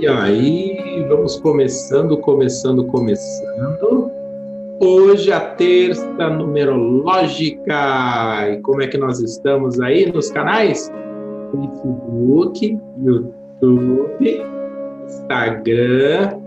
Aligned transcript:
E 0.00 0.08
aí, 0.08 1.04
vamos 1.10 1.38
começando, 1.40 2.16
começando, 2.16 2.86
começando. 2.86 4.10
Hoje 4.80 5.30
a 5.30 5.40
terça 5.40 6.30
numerológica. 6.30 8.48
E 8.48 8.62
como 8.62 8.80
é 8.80 8.86
que 8.86 8.96
nós 8.96 9.20
estamos 9.20 9.78
aí 9.78 10.10
nos 10.10 10.30
canais? 10.30 10.90
Facebook, 11.50 12.78
YouTube, 13.04 14.42
Instagram. 15.04 16.38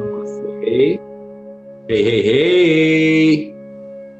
Não 0.00 0.26
sei. 0.26 1.00
Hey, 1.88 2.08
hey, 2.08 2.26
hey! 2.26 3.54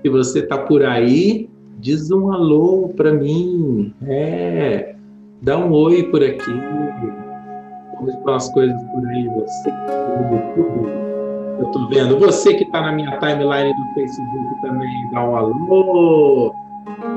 Se 0.03 0.09
você 0.09 0.41
tá 0.41 0.57
por 0.57 0.85
aí, 0.85 1.51
diz 1.81 2.13
um 2.13 2.31
alô 2.31 2.91
para 2.97 3.13
mim. 3.13 3.93
É, 4.07 4.95
dá 5.43 5.59
um 5.59 5.73
oi 5.73 6.05
por 6.05 6.23
aqui 6.23 6.53
com 7.97 8.31
as 8.31 8.49
coisas 8.51 8.83
por 8.85 9.07
aí, 9.09 9.29
você 9.29 9.71
no 9.71 10.37
YouTube. 10.37 11.03
Eu 11.59 11.67
tô 11.67 11.89
vendo. 11.89 12.19
Você 12.19 12.55
que 12.55 12.65
está 12.65 12.81
na 12.81 12.93
minha 12.93 13.19
timeline 13.19 13.73
do 13.75 13.95
Facebook 13.95 14.63
também, 14.63 15.11
dá 15.13 15.25
um 15.25 15.37
alô. 15.37 16.55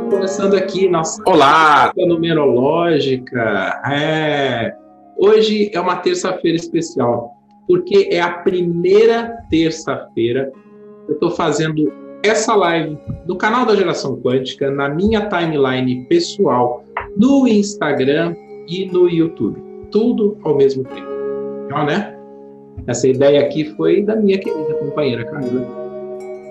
Começando 0.10 0.56
aqui, 0.56 0.88
nossa. 0.88 1.22
Olá, 1.26 1.92
numerológica. 1.96 3.82
É. 3.90 4.76
Hoje 5.18 5.72
é 5.74 5.80
uma 5.80 5.96
terça-feira 5.98 6.58
especial, 6.58 7.32
porque 7.68 8.10
é 8.12 8.20
a 8.20 8.30
primeira 8.30 9.44
terça-feira 9.50 10.52
que 11.06 11.12
eu 11.12 11.16
estou 11.16 11.32
fazendo 11.32 11.92
essa 12.22 12.54
live 12.56 12.98
no 13.26 13.38
canal 13.38 13.66
da 13.66 13.76
Geração 13.76 14.18
Quântica, 14.18 14.70
na 14.70 14.90
minha 14.90 15.30
timeline 15.30 16.06
pessoal, 16.06 16.84
no 17.16 17.48
Instagram 17.48 18.36
e 18.68 18.86
no 18.88 19.10
YouTube 19.10 19.65
tudo 19.96 20.38
ao 20.44 20.58
mesmo 20.58 20.84
tempo. 20.84 21.08
Legal, 21.64 21.86
né? 21.86 22.20
Essa 22.86 23.08
ideia 23.08 23.40
aqui 23.40 23.64
foi 23.76 24.02
da 24.02 24.18
minha 24.18 24.38
querida 24.38 24.74
companheira 24.74 25.24
Camila. 25.24 25.66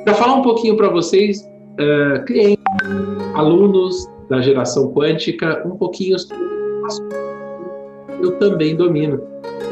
Para 0.02 0.14
falar 0.14 0.36
um 0.36 0.42
pouquinho 0.42 0.78
para 0.78 0.88
vocês, 0.88 1.46
uh, 1.78 2.24
clientes, 2.24 2.64
alunos 3.34 4.08
da 4.30 4.40
geração 4.40 4.90
quântica, 4.94 5.62
um 5.66 5.76
pouquinho 5.76 6.18
sobre 6.18 6.42
eu 8.22 8.38
também 8.38 8.74
domino, 8.74 9.20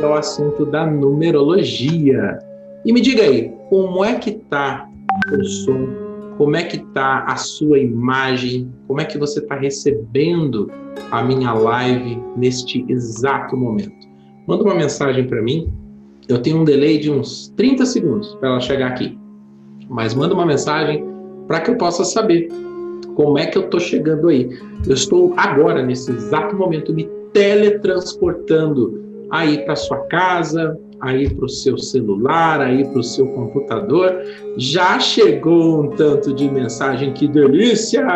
é 0.02 0.04
o 0.04 0.12
assunto 0.12 0.66
da 0.66 0.86
numerologia. 0.86 2.38
E 2.84 2.92
me 2.92 3.00
diga 3.00 3.22
aí, 3.22 3.50
como 3.70 4.04
é 4.04 4.16
que 4.16 4.32
tá 4.32 4.86
o 5.32 5.44
som? 5.44 6.01
Como 6.42 6.56
é 6.56 6.64
que 6.64 6.78
tá 6.86 7.24
a 7.28 7.36
sua 7.36 7.78
imagem? 7.78 8.68
Como 8.88 9.00
é 9.00 9.04
que 9.04 9.16
você 9.16 9.38
está 9.38 9.54
recebendo 9.54 10.68
a 11.12 11.22
minha 11.22 11.52
live 11.52 12.20
neste 12.36 12.84
exato 12.88 13.56
momento. 13.56 14.08
Manda 14.48 14.64
uma 14.64 14.74
mensagem 14.74 15.24
para 15.28 15.40
mim. 15.40 15.72
Eu 16.28 16.42
tenho 16.42 16.58
um 16.58 16.64
delay 16.64 16.98
de 16.98 17.12
uns 17.12 17.52
30 17.56 17.86
segundos 17.86 18.34
para 18.40 18.48
ela 18.48 18.60
chegar 18.60 18.88
aqui. 18.88 19.16
Mas 19.88 20.14
manda 20.14 20.34
uma 20.34 20.44
mensagem 20.44 21.04
para 21.46 21.60
que 21.60 21.70
eu 21.70 21.76
possa 21.76 22.04
saber 22.04 22.48
como 23.14 23.38
é 23.38 23.46
que 23.46 23.56
eu 23.56 23.62
estou 23.62 23.78
chegando 23.78 24.26
aí. 24.26 24.50
Eu 24.84 24.94
estou 24.94 25.32
agora, 25.36 25.80
nesse 25.80 26.10
exato 26.10 26.56
momento, 26.56 26.92
me 26.92 27.08
teletransportando 27.32 29.00
aí 29.30 29.64
para 29.64 29.76
sua 29.76 29.98
casa, 30.08 30.76
aí 31.02 31.28
para 31.28 31.44
o 31.44 31.48
seu 31.48 31.76
celular, 31.76 32.60
aí 32.60 32.84
para 32.84 33.00
o 33.00 33.02
seu 33.02 33.26
computador. 33.28 34.22
Já 34.56 34.98
chegou 35.00 35.82
um 35.82 35.88
tanto 35.90 36.32
de 36.32 36.48
mensagem, 36.48 37.12
que 37.12 37.26
delícia! 37.26 38.06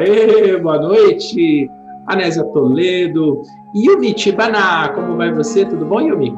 Ei, 0.00 0.56
boa 0.56 0.78
noite! 0.78 1.68
Anésia 2.06 2.44
Toledo, 2.44 3.42
Yumi 3.74 4.14
Tibana, 4.14 4.88
como 4.94 5.16
vai 5.16 5.32
você? 5.32 5.64
Tudo 5.64 5.84
bom, 5.84 6.00
Yumi? 6.00 6.32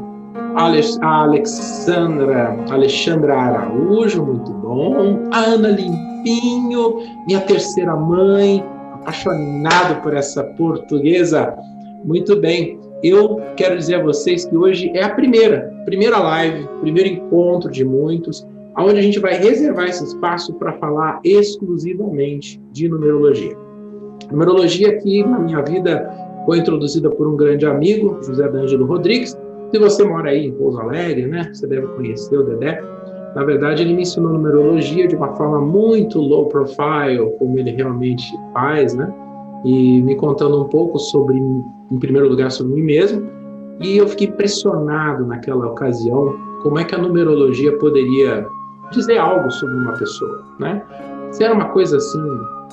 Alex, 0.54 0.98
Alexandra, 1.02 2.56
Alexandra 2.70 3.36
Araújo, 3.36 4.24
muito 4.24 4.50
bom. 4.54 5.28
A 5.30 5.40
Ana 5.40 5.68
Limpinho, 5.68 6.96
minha 7.26 7.40
terceira 7.42 7.94
mãe, 7.94 8.64
apaixonado 8.94 10.02
por 10.02 10.14
essa 10.14 10.42
portuguesa. 10.42 11.54
Muito 12.02 12.40
bem. 12.40 12.80
Eu 13.02 13.40
quero 13.56 13.76
dizer 13.76 13.96
a 13.96 14.02
vocês 14.02 14.46
que 14.46 14.56
hoje 14.56 14.90
é 14.94 15.04
a 15.04 15.14
primeira, 15.14 15.70
primeira 15.88 16.18
live, 16.18 16.68
primeiro 16.82 17.08
encontro 17.08 17.70
de 17.70 17.82
muitos, 17.82 18.46
onde 18.78 18.98
a 18.98 19.02
gente 19.02 19.18
vai 19.18 19.38
reservar 19.38 19.88
esse 19.88 20.04
espaço 20.04 20.52
para 20.54 20.74
falar 20.74 21.18
exclusivamente 21.24 22.60
de 22.72 22.88
numerologia. 22.88 23.56
Numerologia 24.30 24.90
aqui 24.90 25.24
na 25.24 25.38
minha 25.38 25.62
vida 25.62 26.12
foi 26.44 26.58
introduzida 26.58 27.08
por 27.08 27.26
um 27.26 27.36
grande 27.36 27.64
amigo, 27.64 28.18
José 28.22 28.46
D'Angelo 28.48 28.84
Rodrigues. 28.84 29.34
Se 29.72 29.78
você 29.78 30.04
mora 30.04 30.28
aí 30.28 30.48
em 30.48 30.52
Pouso 30.52 30.78
Alegre, 30.78 31.26
né, 31.26 31.50
você 31.52 31.66
deve 31.66 31.86
conhecer 31.88 32.36
o 32.36 32.42
Dedé. 32.42 32.82
Na 33.34 33.44
verdade, 33.44 33.82
ele 33.82 33.94
me 33.94 34.02
ensinou 34.02 34.32
numerologia 34.34 35.08
de 35.08 35.16
uma 35.16 35.34
forma 35.36 35.58
muito 35.58 36.20
low 36.20 36.48
profile, 36.48 37.30
como 37.38 37.58
ele 37.58 37.70
realmente 37.70 38.24
faz, 38.52 38.94
né? 38.94 39.10
E 39.64 40.02
me 40.02 40.14
contando 40.16 40.62
um 40.62 40.68
pouco 40.68 40.98
sobre, 40.98 41.36
em 41.36 41.98
primeiro 41.98 42.28
lugar, 42.28 42.50
sobre 42.50 42.74
mim 42.74 42.82
mesmo. 42.82 43.37
E 43.80 43.96
eu 43.96 44.08
fiquei 44.08 44.28
impressionado 44.28 45.26
naquela 45.26 45.66
ocasião 45.66 46.36
como 46.62 46.78
é 46.78 46.84
que 46.84 46.94
a 46.94 46.98
numerologia 46.98 47.76
poderia 47.78 48.46
dizer 48.90 49.18
algo 49.18 49.50
sobre 49.50 49.76
uma 49.76 49.92
pessoa, 49.92 50.44
né? 50.58 50.82
Se 51.30 51.44
era 51.44 51.54
uma 51.54 51.66
coisa 51.66 51.98
assim 51.98 52.22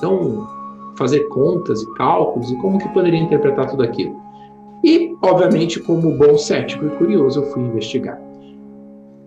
tão 0.00 0.48
fazer 0.96 1.20
contas 1.28 1.82
e 1.82 1.94
cálculos 1.94 2.50
e 2.50 2.56
como 2.56 2.78
que 2.78 2.88
poderia 2.88 3.20
interpretar 3.20 3.68
tudo 3.70 3.82
aquilo. 3.82 4.16
E, 4.82 5.14
obviamente, 5.22 5.80
como 5.80 6.16
bom 6.16 6.36
cético 6.38 6.86
e 6.86 6.90
curioso, 6.90 7.40
eu 7.40 7.46
fui 7.46 7.62
investigar. 7.62 8.20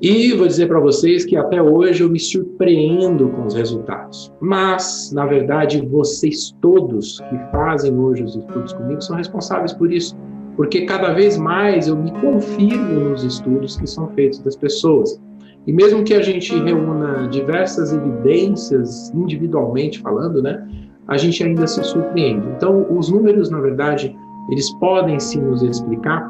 E 0.01 0.31
vou 0.34 0.47
dizer 0.47 0.68
para 0.68 0.79
vocês 0.79 1.25
que 1.25 1.35
até 1.35 1.62
hoje 1.62 2.03
eu 2.03 2.09
me 2.09 2.19
surpreendo 2.19 3.28
com 3.29 3.45
os 3.45 3.53
resultados. 3.53 4.31
Mas, 4.39 5.12
na 5.13 5.25
verdade, 5.25 5.85
vocês 5.85 6.56
todos 6.62 7.19
que 7.19 7.38
fazem 7.51 7.97
hoje 7.97 8.23
os 8.23 8.35
estudos 8.35 8.72
comigo 8.72 9.01
são 9.01 9.18
responsáveis 9.18 9.73
por 9.73 9.91
isso. 9.91 10.16
Porque 10.59 10.81
cada 10.81 11.14
vez 11.14 11.38
mais 11.38 11.88
eu 11.88 11.96
me 11.96 12.12
confirmo 12.20 13.12
nos 13.12 13.24
estudos 13.24 13.78
que 13.78 13.88
são 13.88 14.09
feitos 14.09 14.40
das 14.40 14.58
pessoas. 14.58 15.18
E 15.66 15.72
mesmo 15.72 16.03
que 16.03 16.14
a 16.14 16.22
gente 16.22 16.53
reúna 16.53 17.30
diversas 17.30 17.94
evidências 17.94 19.09
individualmente 19.16 20.02
falando, 20.02 20.42
né, 20.42 20.68
a 21.08 21.16
gente 21.16 21.42
ainda 21.42 21.66
se 21.66 21.81
surpreende. 21.81 22.46
Então, 22.58 22.86
os 22.90 23.09
números, 23.09 23.50
na 23.50 23.62
verdade, 23.62 24.14
eles 24.52 24.69
podem 24.81 25.18
sim 25.18 25.40
nos 25.40 25.64
explicar, 25.64 26.30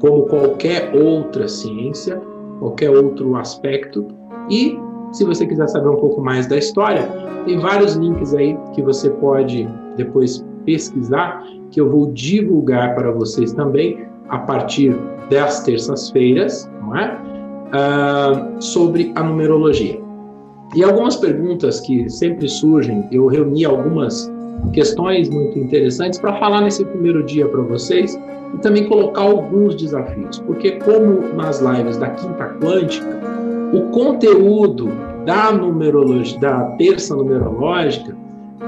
como 0.00 0.24
qualquer 0.24 0.92
outra 0.92 1.46
ciência, 1.46 2.20
qualquer 2.58 2.90
outro 2.90 3.36
aspecto. 3.36 4.08
E, 4.50 4.76
se 5.12 5.24
você 5.24 5.46
quiser 5.46 5.68
saber 5.68 5.88
um 5.88 6.00
pouco 6.00 6.20
mais 6.20 6.48
da 6.48 6.58
história, 6.58 7.08
tem 7.44 7.60
vários 7.60 7.94
links 7.94 8.34
aí 8.34 8.58
que 8.74 8.82
você 8.82 9.08
pode 9.08 9.68
depois 9.96 10.44
pesquisar, 10.64 11.44
que 11.72 11.80
eu 11.80 11.90
vou 11.90 12.12
divulgar 12.12 12.94
para 12.94 13.10
vocês 13.10 13.52
também 13.52 14.06
a 14.28 14.38
partir 14.38 14.96
das 15.28 15.64
terças-feiras, 15.64 16.70
não 16.80 16.96
é? 16.96 17.18
Uh, 17.72 18.62
sobre 18.62 19.12
a 19.16 19.22
numerologia. 19.22 19.98
E 20.76 20.84
algumas 20.84 21.16
perguntas 21.16 21.80
que 21.80 22.08
sempre 22.08 22.48
surgem, 22.48 23.06
eu 23.10 23.26
reuni 23.26 23.64
algumas 23.64 24.30
questões 24.72 25.28
muito 25.28 25.58
interessantes 25.58 26.20
para 26.20 26.38
falar 26.38 26.60
nesse 26.60 26.84
primeiro 26.84 27.22
dia 27.24 27.48
para 27.48 27.62
vocês 27.62 28.18
e 28.54 28.58
também 28.58 28.86
colocar 28.88 29.22
alguns 29.22 29.74
desafios, 29.74 30.38
porque 30.40 30.72
como 30.72 31.20
nas 31.34 31.60
lives 31.60 31.96
da 31.96 32.10
Quinta 32.10 32.54
Quântica, 32.62 33.20
o 33.72 33.90
conteúdo 33.90 34.90
da 35.24 35.50
numerologia, 35.52 36.38
da 36.38 36.64
terça 36.76 37.16
numerológica, 37.16 38.14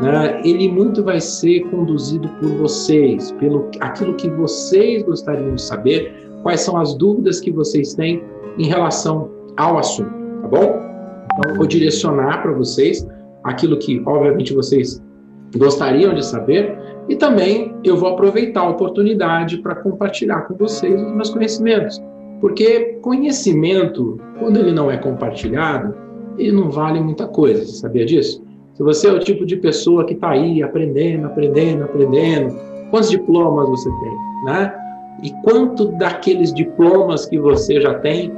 né, 0.03 0.41
ele 0.45 0.69
muito 0.69 1.03
vai 1.03 1.21
ser 1.21 1.61
conduzido 1.71 2.29
por 2.41 2.49
vocês, 2.57 3.33
pelo 3.33 3.71
aquilo 3.81 4.15
que 4.15 4.29
vocês 4.31 5.03
gostariam 5.03 5.55
de 5.55 5.63
saber, 5.63 6.13
quais 6.43 6.61
são 6.61 6.77
as 6.77 6.95
dúvidas 6.95 7.41
que 7.41 7.51
vocês 7.51 7.95
têm 7.95 8.23
em 8.59 8.67
relação 8.67 9.31
ao 9.57 9.79
assunto, 9.79 10.11
tá 10.43 10.49
bom? 10.49 10.81
Então, 11.33 11.51
eu 11.51 11.57
vou 11.57 11.67
direcionar 11.67 12.43
para 12.43 12.53
vocês 12.53 13.07
aquilo 13.43 13.79
que, 13.79 14.03
obviamente, 14.07 14.55
vocês 14.55 15.03
gostariam 15.57 16.15
de 16.15 16.25
saber 16.25 16.77
e 17.09 17.17
também 17.17 17.75
eu 17.85 17.97
vou 17.97 18.11
aproveitar 18.11 18.61
a 18.61 18.71
oportunidade 18.71 19.59
para 19.59 19.75
compartilhar 19.77 20.43
com 20.43 20.55
vocês 20.55 21.01
os 21.01 21.13
meus 21.13 21.31
conhecimentos. 21.31 22.01
Porque 22.41 22.99
conhecimento, 23.03 24.19
quando 24.39 24.59
ele 24.59 24.73
não 24.73 24.91
é 24.91 24.97
compartilhado, 24.97 25.95
ele 26.39 26.53
não 26.53 26.71
vale 26.71 27.01
muita 27.01 27.27
coisa. 27.27 27.65
Sabia 27.67 28.05
disso? 28.05 28.43
Se 28.75 28.83
você 28.83 29.09
é 29.09 29.13
o 29.13 29.21
tipo 29.21 29.47
de 29.47 29.57
pessoa 29.57 30.05
que 30.05 30.15
está 30.15 30.31
aí 30.31 30.63
aprendendo, 30.63 31.27
aprendendo, 31.27 31.85
aprendendo, 31.85 32.59
quantos 32.91 33.09
diplomas 33.09 33.69
você 33.69 33.89
tem, 33.89 34.45
né? 34.47 34.75
E 35.23 35.31
quanto 35.43 35.87
daqueles 35.93 36.53
diplomas 36.53 37.25
que 37.27 37.39
você 37.39 37.81
já 37.81 37.95
tem, 38.01 38.33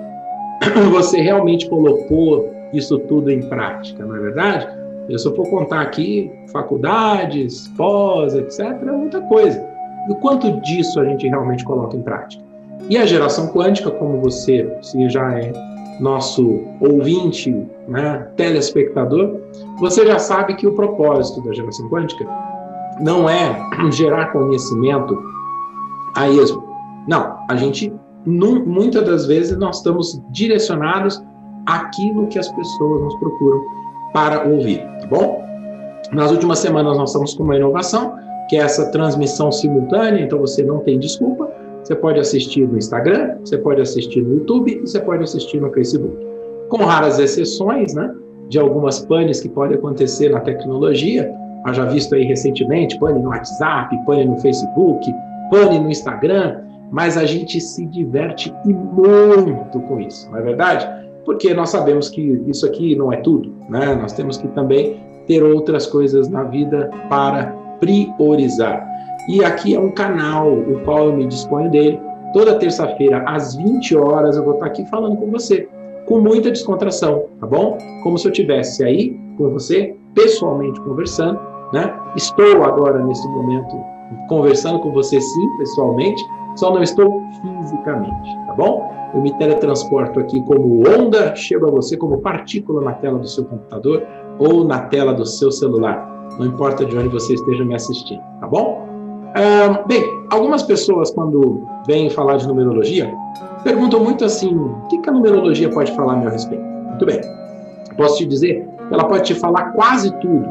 você 0.92 1.22
realmente 1.22 1.68
colocou 1.70 2.50
isso 2.74 2.98
tudo 3.00 3.30
em 3.30 3.40
prática, 3.48 4.04
não 4.04 4.14
é 4.14 4.20
verdade? 4.20 4.68
Eu 5.08 5.16
eu 5.24 5.34
for 5.34 5.48
contar 5.48 5.80
aqui 5.80 6.30
faculdades, 6.52 7.68
pós, 7.68 8.34
etc., 8.34 8.60
é 8.60 8.92
muita 8.92 9.20
coisa. 9.22 9.64
E 10.10 10.14
quanto 10.16 10.60
disso 10.60 11.00
a 11.00 11.04
gente 11.04 11.26
realmente 11.26 11.64
coloca 11.64 11.96
em 11.96 12.02
prática? 12.02 12.44
E 12.90 12.98
a 12.98 13.06
geração 13.06 13.48
quântica, 13.48 13.90
como 13.90 14.20
você, 14.20 14.68
se 14.82 15.08
já 15.08 15.38
é 15.38 15.52
nosso 16.00 16.60
ouvinte, 16.80 17.50
né, 17.88 18.28
telespectador, 18.36 19.40
você 19.78 20.06
já 20.06 20.18
sabe 20.18 20.54
que 20.54 20.66
o 20.66 20.74
propósito 20.74 21.40
da 21.42 21.52
geração 21.52 21.88
quântica 21.88 22.26
não 23.00 23.28
é 23.28 23.56
gerar 23.90 24.32
conhecimento 24.32 25.16
a 26.14 26.28
esmo. 26.28 26.64
Não, 27.08 27.36
a 27.48 27.56
gente, 27.56 27.92
muitas 28.24 29.04
das 29.04 29.26
vezes, 29.26 29.56
nós 29.56 29.78
estamos 29.78 30.20
direcionados 30.30 31.22
àquilo 31.66 32.26
que 32.26 32.38
as 32.38 32.48
pessoas 32.48 33.02
nos 33.02 33.14
procuram 33.16 33.60
para 34.12 34.44
ouvir, 34.44 34.78
tá 35.00 35.06
bom? 35.08 35.44
Nas 36.12 36.30
últimas 36.30 36.58
semanas 36.58 36.96
nós 36.96 37.10
estamos 37.10 37.34
com 37.34 37.42
uma 37.42 37.56
inovação, 37.56 38.14
que 38.48 38.56
é 38.56 38.60
essa 38.60 38.90
transmissão 38.90 39.50
simultânea, 39.50 40.22
então 40.22 40.38
você 40.38 40.62
não 40.62 40.78
tem 40.78 40.98
desculpa, 40.98 41.50
você 41.86 41.94
pode 41.94 42.18
assistir 42.18 42.66
no 42.66 42.76
Instagram, 42.76 43.36
você 43.44 43.56
pode 43.58 43.80
assistir 43.80 44.20
no 44.20 44.34
YouTube 44.34 44.72
e 44.72 44.80
você 44.80 44.98
pode 44.98 45.22
assistir 45.22 45.60
no 45.60 45.70
Facebook. 45.72 46.16
Com 46.68 46.78
raras 46.78 47.20
exceções, 47.20 47.94
né, 47.94 48.12
de 48.48 48.58
algumas 48.58 49.06
panes 49.06 49.40
que 49.40 49.48
podem 49.48 49.78
acontecer 49.78 50.30
na 50.30 50.40
tecnologia, 50.40 51.32
já 51.72 51.84
visto 51.84 52.12
aí 52.16 52.24
recentemente, 52.24 52.98
pane 52.98 53.20
no 53.20 53.28
WhatsApp, 53.28 53.96
pane 54.04 54.24
no 54.24 54.36
Facebook, 54.38 55.14
pane 55.48 55.78
no 55.78 55.88
Instagram, 55.88 56.60
mas 56.90 57.16
a 57.16 57.24
gente 57.24 57.60
se 57.60 57.86
diverte 57.86 58.52
e 58.64 58.72
muito 58.72 59.78
com 59.82 60.00
isso, 60.00 60.28
não 60.30 60.38
é 60.38 60.42
verdade? 60.42 60.88
Porque 61.24 61.54
nós 61.54 61.70
sabemos 61.70 62.08
que 62.08 62.20
isso 62.48 62.66
aqui 62.66 62.96
não 62.96 63.12
é 63.12 63.18
tudo, 63.18 63.52
né? 63.68 63.94
Nós 63.94 64.12
temos 64.12 64.36
que 64.38 64.48
também 64.48 65.00
ter 65.28 65.42
outras 65.42 65.86
coisas 65.86 66.28
na 66.28 66.42
vida 66.42 66.90
para 67.08 67.46
priorizar. 67.78 68.95
E 69.28 69.44
aqui 69.44 69.74
é 69.74 69.80
um 69.80 69.90
canal, 69.90 70.52
o 70.52 70.80
qual 70.84 71.06
eu 71.06 71.16
me 71.16 71.26
disponho 71.26 71.70
dele. 71.70 72.00
Toda 72.32 72.58
terça-feira, 72.58 73.24
às 73.26 73.56
20 73.56 73.96
horas, 73.96 74.36
eu 74.36 74.44
vou 74.44 74.54
estar 74.54 74.66
aqui 74.66 74.84
falando 74.86 75.16
com 75.16 75.30
você, 75.30 75.68
com 76.06 76.20
muita 76.20 76.50
descontração, 76.50 77.24
tá 77.40 77.46
bom? 77.46 77.76
Como 78.02 78.16
se 78.18 78.28
eu 78.28 78.32
tivesse 78.32 78.84
aí 78.84 79.18
com 79.36 79.50
você, 79.50 79.96
pessoalmente 80.14 80.80
conversando, 80.82 81.40
né? 81.72 81.92
Estou 82.14 82.62
agora, 82.62 83.04
nesse 83.04 83.26
momento, 83.28 83.76
conversando 84.28 84.78
com 84.80 84.92
você, 84.92 85.20
sim, 85.20 85.56
pessoalmente, 85.58 86.22
só 86.56 86.72
não 86.72 86.82
estou 86.82 87.22
fisicamente, 87.42 88.36
tá 88.46 88.54
bom? 88.54 88.88
Eu 89.12 89.20
me 89.20 89.32
teletransporto 89.38 90.20
aqui 90.20 90.40
como 90.42 90.82
onda, 90.88 91.34
chego 91.34 91.66
a 91.66 91.70
você 91.70 91.96
como 91.96 92.18
partícula 92.18 92.80
na 92.80 92.92
tela 92.92 93.18
do 93.18 93.26
seu 93.26 93.44
computador 93.44 94.02
ou 94.38 94.64
na 94.64 94.80
tela 94.80 95.12
do 95.12 95.26
seu 95.26 95.50
celular. 95.50 96.06
Não 96.38 96.46
importa 96.46 96.84
de 96.84 96.96
onde 96.96 97.08
você 97.08 97.34
esteja 97.34 97.64
me 97.64 97.74
assistindo, 97.74 98.20
tá 98.40 98.46
bom? 98.46 98.95
Bem, 99.86 100.02
algumas 100.30 100.62
pessoas, 100.62 101.10
quando 101.10 101.66
vêm 101.86 102.08
falar 102.10 102.36
de 102.36 102.48
numerologia, 102.48 103.12
perguntam 103.62 104.00
muito 104.00 104.24
assim: 104.24 104.54
o 104.54 104.88
que, 104.88 104.98
que 104.98 105.08
a 105.08 105.12
numerologia 105.12 105.68
pode 105.70 105.94
falar 105.94 106.14
a 106.14 106.16
meu 106.16 106.30
respeito? 106.30 106.62
Muito 106.62 107.04
bem, 107.04 107.20
posso 107.96 108.18
te 108.18 108.26
dizer, 108.26 108.66
ela 108.90 109.04
pode 109.04 109.24
te 109.24 109.34
falar 109.34 109.72
quase 109.72 110.10
tudo. 110.20 110.46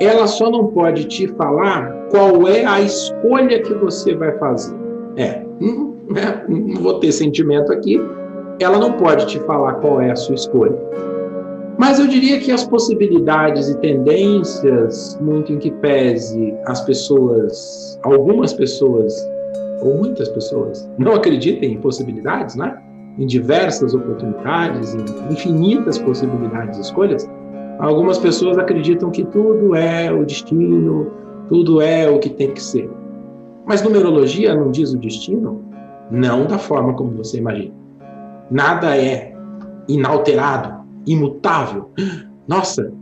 Ela 0.00 0.26
só 0.26 0.50
não 0.50 0.66
pode 0.68 1.04
te 1.04 1.28
falar 1.28 1.92
qual 2.10 2.48
é 2.48 2.64
a 2.64 2.80
escolha 2.80 3.60
que 3.62 3.74
você 3.74 4.14
vai 4.14 4.36
fazer. 4.38 4.74
É, 5.16 5.42
hum, 5.60 5.94
é, 6.16 6.80
vou 6.80 6.98
ter 6.98 7.12
sentimento 7.12 7.72
aqui. 7.72 8.00
Ela 8.60 8.78
não 8.78 8.92
pode 8.92 9.26
te 9.26 9.38
falar 9.40 9.74
qual 9.74 10.00
é 10.00 10.10
a 10.10 10.16
sua 10.16 10.34
escolha. 10.34 10.76
Mas 11.78 11.98
eu 11.98 12.06
diria 12.06 12.38
que 12.38 12.52
as 12.52 12.64
possibilidades 12.64 13.68
e 13.68 13.78
tendências, 13.78 15.18
muito 15.20 15.52
em 15.52 15.58
que 15.58 15.70
pese 15.70 16.54
as 16.66 16.82
pessoas, 16.82 17.98
algumas 18.02 18.52
pessoas, 18.52 19.14
ou 19.80 19.96
muitas 19.96 20.28
pessoas, 20.28 20.88
não 20.98 21.14
acreditem 21.14 21.72
em 21.72 21.80
possibilidades, 21.80 22.54
né? 22.56 22.78
em 23.18 23.26
diversas 23.26 23.94
oportunidades, 23.94 24.94
em 24.94 25.32
infinitas 25.32 25.98
possibilidades 25.98 26.78
e 26.78 26.80
escolhas, 26.82 27.28
algumas 27.78 28.18
pessoas 28.18 28.56
acreditam 28.58 29.10
que 29.10 29.24
tudo 29.24 29.74
é 29.74 30.10
o 30.10 30.24
destino, 30.24 31.10
tudo 31.48 31.80
é 31.80 32.08
o 32.08 32.18
que 32.18 32.30
tem 32.30 32.52
que 32.52 32.62
ser. 32.62 32.90
Mas 33.66 33.82
numerologia 33.82 34.54
não 34.54 34.70
diz 34.70 34.92
o 34.92 34.98
destino? 34.98 35.62
Não 36.10 36.46
da 36.46 36.58
forma 36.58 36.94
como 36.94 37.10
você 37.12 37.38
imagina. 37.38 37.74
Nada 38.50 38.96
é 38.96 39.34
inalterado, 39.88 40.81
imutável. 41.06 41.90
Nossa, 42.46 42.92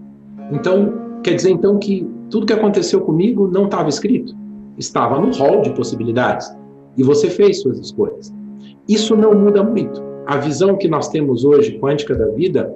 então 0.52 1.20
quer 1.22 1.34
dizer 1.34 1.50
então 1.50 1.78
que 1.78 2.06
tudo 2.30 2.46
que 2.46 2.52
aconteceu 2.52 3.00
comigo 3.00 3.48
não 3.48 3.64
estava 3.64 3.88
escrito, 3.88 4.34
estava 4.78 5.20
no 5.20 5.32
hall 5.34 5.62
de 5.62 5.70
possibilidades 5.74 6.48
e 6.96 7.02
você 7.02 7.28
fez 7.28 7.60
suas 7.60 7.78
escolhas. 7.78 8.32
Isso 8.88 9.16
não 9.16 9.34
muda 9.34 9.62
muito. 9.62 10.02
A 10.26 10.36
visão 10.36 10.76
que 10.76 10.88
nós 10.88 11.08
temos 11.08 11.44
hoje 11.44 11.78
quântica 11.78 12.14
da 12.14 12.26
vida, 12.28 12.74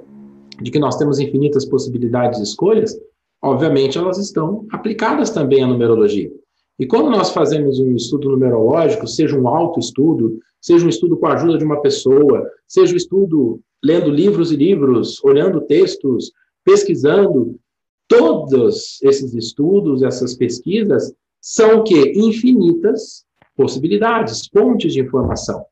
de 0.61 0.71
que 0.71 0.79
nós 0.79 0.97
temos 0.97 1.19
infinitas 1.19 1.65
possibilidades 1.65 2.39
e 2.39 2.43
escolhas, 2.43 2.97
obviamente 3.41 3.97
elas 3.97 4.17
estão 4.17 4.65
aplicadas 4.71 5.29
também 5.29 5.63
à 5.63 5.67
numerologia. 5.67 6.31
E 6.77 6.85
quando 6.85 7.09
nós 7.09 7.31
fazemos 7.31 7.79
um 7.79 7.95
estudo 7.95 8.29
numerológico, 8.29 9.07
seja 9.07 9.37
um 9.37 9.47
autoestudo, 9.47 10.39
seja 10.65 10.83
um 10.83 10.89
estudo 10.89 11.15
com 11.15 11.27
a 11.27 11.33
ajuda 11.33 11.59
de 11.59 11.63
uma 11.63 11.79
pessoa, 11.79 12.49
seja 12.67 12.91
um 12.91 12.97
estudo 12.97 13.61
lendo 13.83 14.09
livros 14.09 14.51
e 14.51 14.55
livros, 14.55 15.23
olhando 15.23 15.61
textos, 15.61 16.31
pesquisando. 16.63 17.59
Todos 18.07 18.99
esses 19.03 19.35
estudos, 19.35 20.01
essas 20.01 20.33
pesquisas, 20.35 21.13
são 21.39 21.83
que 21.83 22.13
infinitas 22.15 23.23
possibilidades, 23.55 24.47
fontes 24.47 24.93
de 24.93 25.01
informação. 25.01 25.63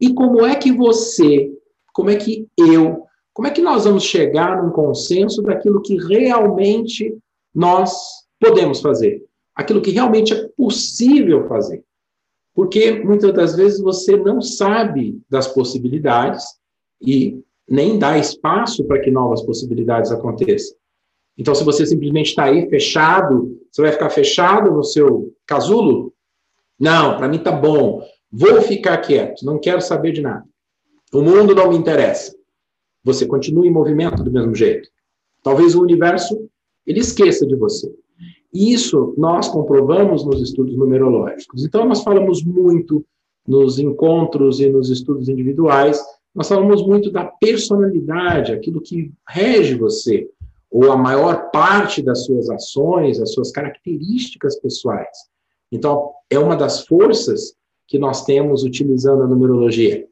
E 0.00 0.14
como 0.14 0.46
é 0.46 0.54
que 0.54 0.70
você, 0.70 1.52
como 1.92 2.08
é 2.08 2.14
que 2.14 2.46
eu, 2.56 3.02
como 3.32 3.48
é 3.48 3.50
que 3.50 3.60
nós 3.60 3.86
vamos 3.86 4.04
chegar 4.04 4.62
num 4.62 4.70
consenso 4.70 5.42
daquilo 5.42 5.82
que 5.82 5.96
realmente 5.96 7.12
nós 7.52 7.92
podemos 8.38 8.80
fazer? 8.80 9.20
Aquilo 9.52 9.82
que 9.82 9.90
realmente 9.90 10.32
é 10.32 10.48
possível 10.56 11.48
fazer? 11.48 11.82
Porque 12.58 12.90
muitas 13.04 13.32
das 13.32 13.54
vezes 13.54 13.80
você 13.80 14.16
não 14.16 14.42
sabe 14.42 15.22
das 15.30 15.46
possibilidades 15.46 16.44
e 17.00 17.40
nem 17.70 17.96
dá 17.96 18.18
espaço 18.18 18.82
para 18.84 19.00
que 19.00 19.12
novas 19.12 19.42
possibilidades 19.42 20.10
aconteçam. 20.10 20.76
Então, 21.38 21.54
se 21.54 21.62
você 21.62 21.86
simplesmente 21.86 22.30
está 22.30 22.46
aí 22.46 22.68
fechado, 22.68 23.56
você 23.70 23.82
vai 23.82 23.92
ficar 23.92 24.10
fechado 24.10 24.72
no 24.72 24.82
seu 24.82 25.32
casulo? 25.46 26.12
Não, 26.76 27.16
para 27.16 27.28
mim 27.28 27.38
tá 27.38 27.52
bom. 27.52 28.02
Vou 28.28 28.60
ficar 28.60 28.98
quieto, 28.98 29.46
não 29.46 29.60
quero 29.60 29.80
saber 29.80 30.10
de 30.10 30.20
nada. 30.20 30.44
O 31.12 31.22
mundo 31.22 31.54
não 31.54 31.68
me 31.68 31.76
interessa. 31.76 32.36
Você 33.04 33.24
continua 33.24 33.68
em 33.68 33.70
movimento 33.70 34.20
do 34.24 34.32
mesmo 34.32 34.52
jeito. 34.56 34.88
Talvez 35.44 35.76
o 35.76 35.82
universo 35.82 36.50
ele 36.84 36.98
esqueça 36.98 37.46
de 37.46 37.54
você. 37.54 37.88
Isso 38.52 39.14
nós 39.16 39.48
comprovamos 39.48 40.24
nos 40.24 40.40
estudos 40.40 40.76
numerológicos. 40.76 41.64
Então, 41.64 41.86
nós 41.86 42.02
falamos 42.02 42.42
muito 42.42 43.04
nos 43.46 43.78
encontros 43.78 44.60
e 44.60 44.68
nos 44.68 44.90
estudos 44.90 45.28
individuais 45.28 46.02
nós 46.34 46.48
falamos 46.48 46.86
muito 46.86 47.10
da 47.10 47.24
personalidade, 47.24 48.52
aquilo 48.52 48.80
que 48.80 49.12
rege 49.28 49.74
você, 49.74 50.30
ou 50.70 50.92
a 50.92 50.96
maior 50.96 51.50
parte 51.50 52.00
das 52.00 52.24
suas 52.24 52.48
ações, 52.48 53.20
as 53.20 53.32
suas 53.32 53.50
características 53.50 54.56
pessoais. 54.60 55.16
Então, 55.72 56.12
é 56.30 56.38
uma 56.38 56.54
das 56.54 56.86
forças 56.86 57.54
que 57.88 57.98
nós 57.98 58.24
temos 58.24 58.62
utilizando 58.62 59.22
a 59.22 59.26
numerologia. 59.26 60.06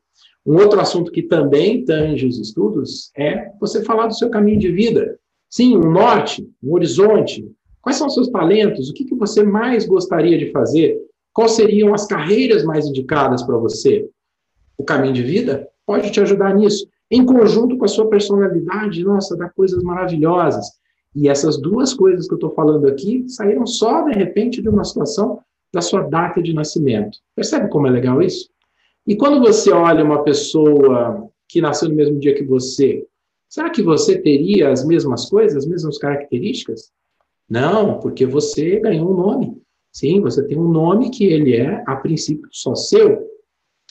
Um 0.45 0.57
outro 0.57 0.81
assunto 0.81 1.13
que 1.13 1.23
também 1.23 1.85
tange 1.85 2.27
os 2.27 2.39
estudos 2.41 3.11
é 3.17 3.53
você 3.61 3.85
falar 3.85 4.09
do 4.09 4.15
seu 4.17 4.31
caminho 4.31 4.59
de 4.59 4.73
vida. 4.73 5.19
Sim, 5.49 5.77
um 5.77 5.93
norte, 5.93 6.49
um 6.63 6.75
horizonte. 6.75 7.49
Quais 7.87 7.99
são 7.99 8.09
os 8.09 8.15
seus 8.15 8.29
talentos? 8.31 8.91
O 8.91 8.93
que, 8.93 9.05
que 9.05 9.15
você 9.15 9.45
mais 9.45 9.87
gostaria 9.87 10.37
de 10.37 10.51
fazer? 10.51 11.01
Quais 11.33 11.53
seriam 11.53 11.95
as 11.95 12.05
carreiras 12.05 12.65
mais 12.65 12.85
indicadas 12.85 13.45
para 13.45 13.57
você? 13.59 14.11
O 14.77 14.83
caminho 14.83 15.15
de 15.15 15.23
vida 15.23 15.69
pode 15.87 16.11
te 16.11 16.21
ajudar 16.21 16.53
nisso. 16.53 16.89
Em 17.09 17.25
conjunto 17.25 17.79
com 17.79 17.85
a 17.85 17.89
sua 17.89 18.11
personalidade, 18.11 19.05
nossa, 19.05 19.37
dá 19.37 19.49
coisas 19.51 19.85
maravilhosas. 19.85 20.67
E 21.15 21.29
essas 21.29 21.59
duas 21.59 21.95
coisas 21.95 22.27
que 22.27 22.35
eu 22.35 22.39
estou 22.39 22.51
falando 22.51 22.89
aqui 22.89 23.25
saíram 23.29 23.65
só, 23.65 24.03
de 24.03 24.19
repente, 24.19 24.61
de 24.61 24.69
uma 24.69 24.83
situação 24.83 25.39
da 25.73 25.81
sua 25.81 26.03
data 26.03 26.43
de 26.43 26.53
nascimento. 26.53 27.19
Percebe 27.37 27.69
como 27.69 27.87
é 27.87 27.91
legal 27.91 28.21
isso? 28.21 28.51
E 29.07 29.15
quando 29.15 29.39
você 29.39 29.71
olha 29.71 30.03
uma 30.03 30.25
pessoa 30.25 31.31
que 31.49 31.61
nasceu 31.61 31.89
no 31.89 31.95
mesmo 31.95 32.19
dia 32.19 32.35
que 32.35 32.43
você, 32.43 33.07
será 33.49 33.71
que 33.71 33.81
você 33.81 34.19
teria 34.21 34.73
as 34.73 34.85
mesmas 34.85 35.31
coisas, 35.31 35.59
as 35.59 35.67
mesmas 35.69 35.99
características? 35.99 36.91
Não, 37.49 38.01
porque 38.01 38.27
você 38.27 38.81
ganhou 38.81 39.11
um 39.11 39.17
nome. 39.17 39.63
Sim, 39.93 40.21
você 40.21 40.47
tem 40.47 40.59
um 40.59 40.69
nome 40.69 41.11
que 41.11 41.25
ele 41.25 41.57
é, 41.57 41.83
a 41.87 41.97
princípio, 41.97 42.49
só 42.53 42.75
seu. 42.75 43.27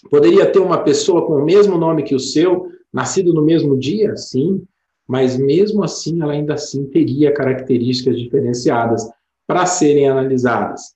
Poderia 0.10 0.46
ter 0.52 0.60
uma 0.60 0.84
pessoa 0.84 1.26
com 1.26 1.34
o 1.34 1.46
mesmo 1.46 1.78
nome 1.78 2.04
que 2.04 2.14
o 2.14 2.20
seu, 2.20 2.68
nascido 2.94 3.34
no 3.34 3.42
mesmo 3.42 3.78
dia? 3.78 4.16
Sim, 4.16 4.64
mas 5.08 5.38
mesmo 5.38 5.84
assim 5.84 6.22
ela 6.22 6.34
ainda 6.34 6.54
assim 6.54 6.86
teria 6.86 7.34
características 7.34 8.18
diferenciadas 8.18 9.10
para 9.48 9.66
serem 9.66 10.08
analisadas. 10.08 10.94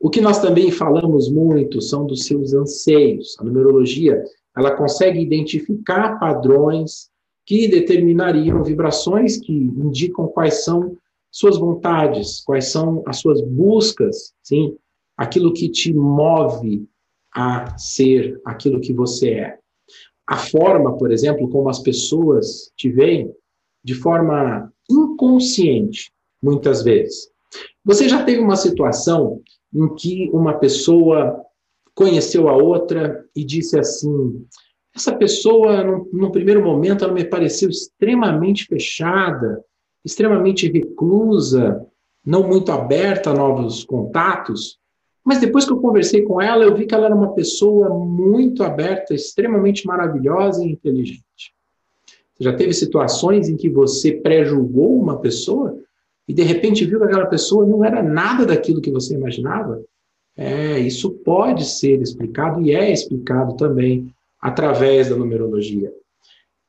O 0.00 0.10
que 0.10 0.20
nós 0.20 0.40
também 0.40 0.70
falamos 0.70 1.30
muito 1.30 1.80
são 1.80 2.06
dos 2.06 2.24
seus 2.26 2.52
anseios. 2.52 3.36
A 3.38 3.44
numerologia, 3.44 4.22
ela 4.56 4.76
consegue 4.76 5.20
identificar 5.20 6.18
padrões 6.18 7.08
que 7.46 7.68
determinariam 7.68 8.62
vibrações 8.62 9.38
que 9.38 9.52
indicam 9.52 10.26
quais 10.26 10.64
são 10.64 10.96
suas 11.34 11.58
vontades, 11.58 12.44
quais 12.44 12.68
são 12.68 13.02
as 13.08 13.18
suas 13.18 13.40
buscas, 13.42 14.32
sim, 14.40 14.76
aquilo 15.16 15.52
que 15.52 15.68
te 15.68 15.92
move 15.92 16.88
a 17.34 17.76
ser 17.76 18.40
aquilo 18.44 18.80
que 18.80 18.92
você 18.92 19.30
é. 19.30 19.58
A 20.28 20.36
forma, 20.36 20.96
por 20.96 21.10
exemplo, 21.10 21.50
como 21.50 21.68
as 21.68 21.80
pessoas 21.80 22.70
te 22.76 22.88
veem, 22.88 23.34
de 23.82 23.94
forma 23.94 24.72
inconsciente, 24.88 26.12
muitas 26.40 26.84
vezes. 26.84 27.28
Você 27.84 28.08
já 28.08 28.24
teve 28.24 28.40
uma 28.40 28.56
situação 28.56 29.42
em 29.74 29.92
que 29.96 30.30
uma 30.32 30.54
pessoa 30.54 31.44
conheceu 31.96 32.48
a 32.48 32.56
outra 32.56 33.24
e 33.34 33.44
disse 33.44 33.76
assim: 33.76 34.46
essa 34.94 35.16
pessoa, 35.16 35.82
num, 35.82 36.30
primeiro 36.30 36.62
momento, 36.62 37.02
ela 37.02 37.12
me 37.12 37.24
pareceu 37.24 37.68
extremamente 37.68 38.66
fechada, 38.66 39.64
extremamente 40.04 40.70
reclusa, 40.70 41.84
não 42.24 42.46
muito 42.46 42.70
aberta 42.70 43.30
a 43.30 43.34
novos 43.34 43.84
contatos, 43.84 44.78
mas 45.24 45.40
depois 45.40 45.64
que 45.64 45.72
eu 45.72 45.80
conversei 45.80 46.22
com 46.22 46.40
ela, 46.40 46.64
eu 46.64 46.76
vi 46.76 46.86
que 46.86 46.94
ela 46.94 47.06
era 47.06 47.14
uma 47.14 47.32
pessoa 47.32 47.88
muito 47.88 48.62
aberta, 48.62 49.14
extremamente 49.14 49.86
maravilhosa 49.86 50.62
e 50.62 50.72
inteligente. 50.72 51.54
Você 52.34 52.44
já 52.44 52.52
teve 52.52 52.74
situações 52.74 53.48
em 53.48 53.56
que 53.56 53.70
você 53.70 54.12
pré-julgou 54.12 55.00
uma 55.00 55.18
pessoa 55.18 55.78
e 56.28 56.34
de 56.34 56.42
repente 56.42 56.84
viu 56.84 56.98
que 56.98 57.06
aquela 57.06 57.26
pessoa 57.26 57.64
não 57.66 57.84
era 57.84 58.02
nada 58.02 58.44
daquilo 58.44 58.82
que 58.82 58.90
você 58.90 59.14
imaginava? 59.14 59.82
É, 60.36 60.78
isso 60.78 61.10
pode 61.10 61.64
ser 61.64 62.02
explicado 62.02 62.60
e 62.60 62.74
é 62.74 62.92
explicado 62.92 63.56
também 63.56 64.12
através 64.40 65.08
da 65.08 65.16
numerologia. 65.16 65.92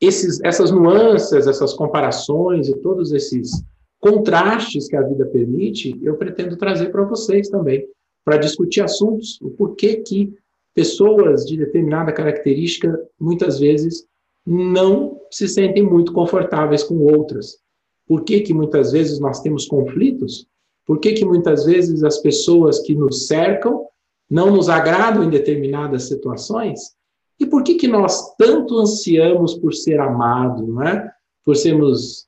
Esses, 0.06 0.40
essas 0.44 0.72
nuances, 0.72 1.48
essas 1.48 1.74
comparações 1.74 2.68
e 2.68 2.76
todos 2.78 3.12
esses 3.12 3.64
contrastes 4.00 4.88
que 4.88 4.96
a 4.96 5.02
vida 5.02 5.26
permite, 5.26 5.98
eu 6.04 6.16
pretendo 6.16 6.56
trazer 6.58 6.92
para 6.92 7.04
vocês 7.04 7.50
também 7.50 7.88
para 8.24 8.38
discutir 8.38 8.82
assuntos, 8.82 9.40
o 9.42 9.52
porquê 9.52 9.98
que 9.98 10.34
pessoas 10.74 11.46
de 11.46 11.58
determinada 11.58 12.12
característica 12.12 13.00
muitas 13.20 13.60
vezes 13.60 14.06
não 14.46 15.22
se 15.32 15.48
sentem 15.48 15.84
muito 15.84 16.12
confortáveis 16.12 16.84
com 16.84 16.98
outras. 16.98 17.58
Por 18.08 18.24
que, 18.24 18.42
que 18.42 18.54
muitas 18.54 18.92
vezes 18.92 19.20
nós 19.20 19.42
temos 19.42 19.66
conflitos? 19.68 20.48
Por 20.86 21.00
que, 21.00 21.14
que 21.14 21.26
muitas 21.26 21.66
vezes 21.66 22.04
as 22.04 22.20
pessoas 22.20 22.80
que 22.80 22.94
nos 22.94 23.28
cercam 23.28 23.88
não 24.30 24.52
nos 24.52 24.70
agradam 24.70 25.24
em 25.24 25.30
determinadas 25.30 26.04
situações? 26.04 26.96
E 27.40 27.46
por 27.46 27.64
que, 27.64 27.76
que 27.76 27.88
nós 27.88 28.34
tanto 28.36 28.80
ansiamos 28.80 29.56
por 29.56 29.74
ser 29.74 30.00
amados, 30.00 30.68
não 30.68 30.84
é? 30.84 31.12
por 31.46 31.56
sermos 31.56 32.26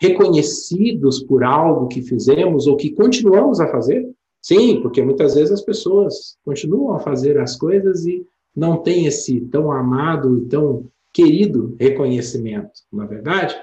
reconhecidos 0.00 1.22
por 1.22 1.42
algo 1.42 1.88
que 1.88 2.00
fizemos 2.00 2.66
ou 2.66 2.76
que 2.76 2.92
continuamos 2.92 3.60
a 3.60 3.66
fazer? 3.66 4.08
Sim, 4.40 4.80
porque 4.80 5.02
muitas 5.02 5.34
vezes 5.34 5.52
as 5.52 5.60
pessoas 5.60 6.38
continuam 6.44 6.94
a 6.94 7.00
fazer 7.00 7.38
as 7.38 7.56
coisas 7.56 8.06
e 8.06 8.24
não 8.56 8.78
têm 8.78 9.06
esse 9.06 9.40
tão 9.42 9.70
amado 9.70 10.38
e 10.38 10.46
tão 10.46 10.86
querido 11.12 11.76
reconhecimento, 11.78 12.72
na 12.92 13.04
é 13.04 13.08
verdade? 13.08 13.54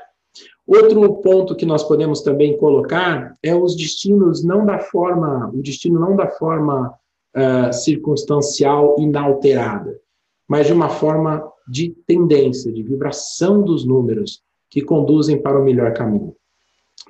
Outro 0.68 1.16
ponto 1.22 1.56
que 1.56 1.66
nós 1.66 1.84
podemos 1.84 2.22
também 2.22 2.58
colocar 2.58 3.34
é 3.42 3.56
os 3.56 3.75
destinos 3.75 4.44
não 4.44 4.66
da 4.66 4.77
forma, 4.80 5.50
o 5.54 5.62
destino 5.62 6.00
não 6.00 6.16
da 6.16 6.27
forma 6.27 6.94
uh, 7.36 7.74
circunstancial 7.74 8.96
inalterada, 9.00 10.00
mas 10.48 10.68
de 10.68 10.74
uma 10.74 10.89
forma 10.89 11.44
de 11.68 11.89
tendência, 12.06 12.72
de 12.72 12.82
vibração 12.82 13.62
dos 13.62 13.86
números 13.86 14.42
que 14.70 14.82
conduzem 14.82 15.42
para 15.42 15.60
o 15.60 15.63
melhor 15.63 15.94
caminho. 15.94 16.36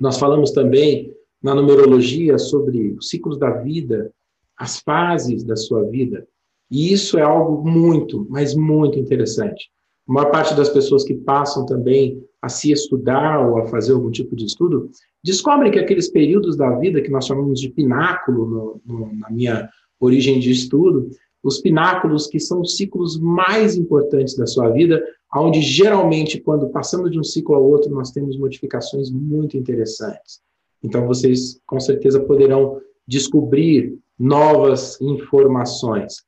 Nós 0.00 0.18
falamos 0.18 0.50
também 0.50 1.12
na 1.42 1.54
numerologia 1.54 2.38
sobre 2.38 2.94
os 2.98 3.08
ciclos 3.08 3.38
da 3.38 3.50
vida, 3.50 4.12
as 4.56 4.80
fases 4.80 5.44
da 5.44 5.56
sua 5.56 5.84
vida. 5.84 6.26
E 6.70 6.92
isso 6.92 7.18
é 7.18 7.22
algo 7.22 7.68
muito, 7.68 8.26
mas 8.28 8.54
muito 8.54 8.98
interessante. 8.98 9.70
A 10.08 10.12
maior 10.12 10.30
parte 10.30 10.54
das 10.54 10.68
pessoas 10.68 11.04
que 11.04 11.14
passam 11.14 11.64
também 11.64 12.22
a 12.40 12.48
se 12.48 12.70
estudar 12.70 13.46
ou 13.46 13.58
a 13.58 13.66
fazer 13.66 13.92
algum 13.92 14.10
tipo 14.10 14.36
de 14.36 14.44
estudo, 14.44 14.90
descobrem 15.22 15.72
que 15.72 15.78
aqueles 15.78 16.08
períodos 16.08 16.56
da 16.56 16.70
vida 16.78 17.02
que 17.02 17.10
nós 17.10 17.26
chamamos 17.26 17.60
de 17.60 17.68
pináculo, 17.68 18.46
no, 18.46 18.80
no, 18.86 19.18
na 19.18 19.30
minha 19.30 19.68
origem 20.00 20.38
de 20.38 20.50
estudo, 20.50 21.10
os 21.42 21.60
pináculos 21.60 22.26
que 22.26 22.40
são 22.40 22.60
os 22.60 22.76
ciclos 22.76 23.18
mais 23.18 23.76
importantes 23.76 24.36
da 24.36 24.46
sua 24.46 24.68
vida, 24.70 25.02
onde 25.34 25.60
geralmente, 25.60 26.40
quando 26.40 26.68
passamos 26.70 27.10
de 27.10 27.18
um 27.18 27.24
ciclo 27.24 27.54
ao 27.54 27.64
outro, 27.64 27.90
nós 27.90 28.10
temos 28.10 28.38
modificações 28.38 29.10
muito 29.10 29.56
interessantes. 29.56 30.40
Então, 30.82 31.06
vocês 31.06 31.60
com 31.66 31.78
certeza 31.78 32.20
poderão 32.20 32.80
descobrir 33.06 33.98
novas 34.18 35.00
informações. 35.00 36.24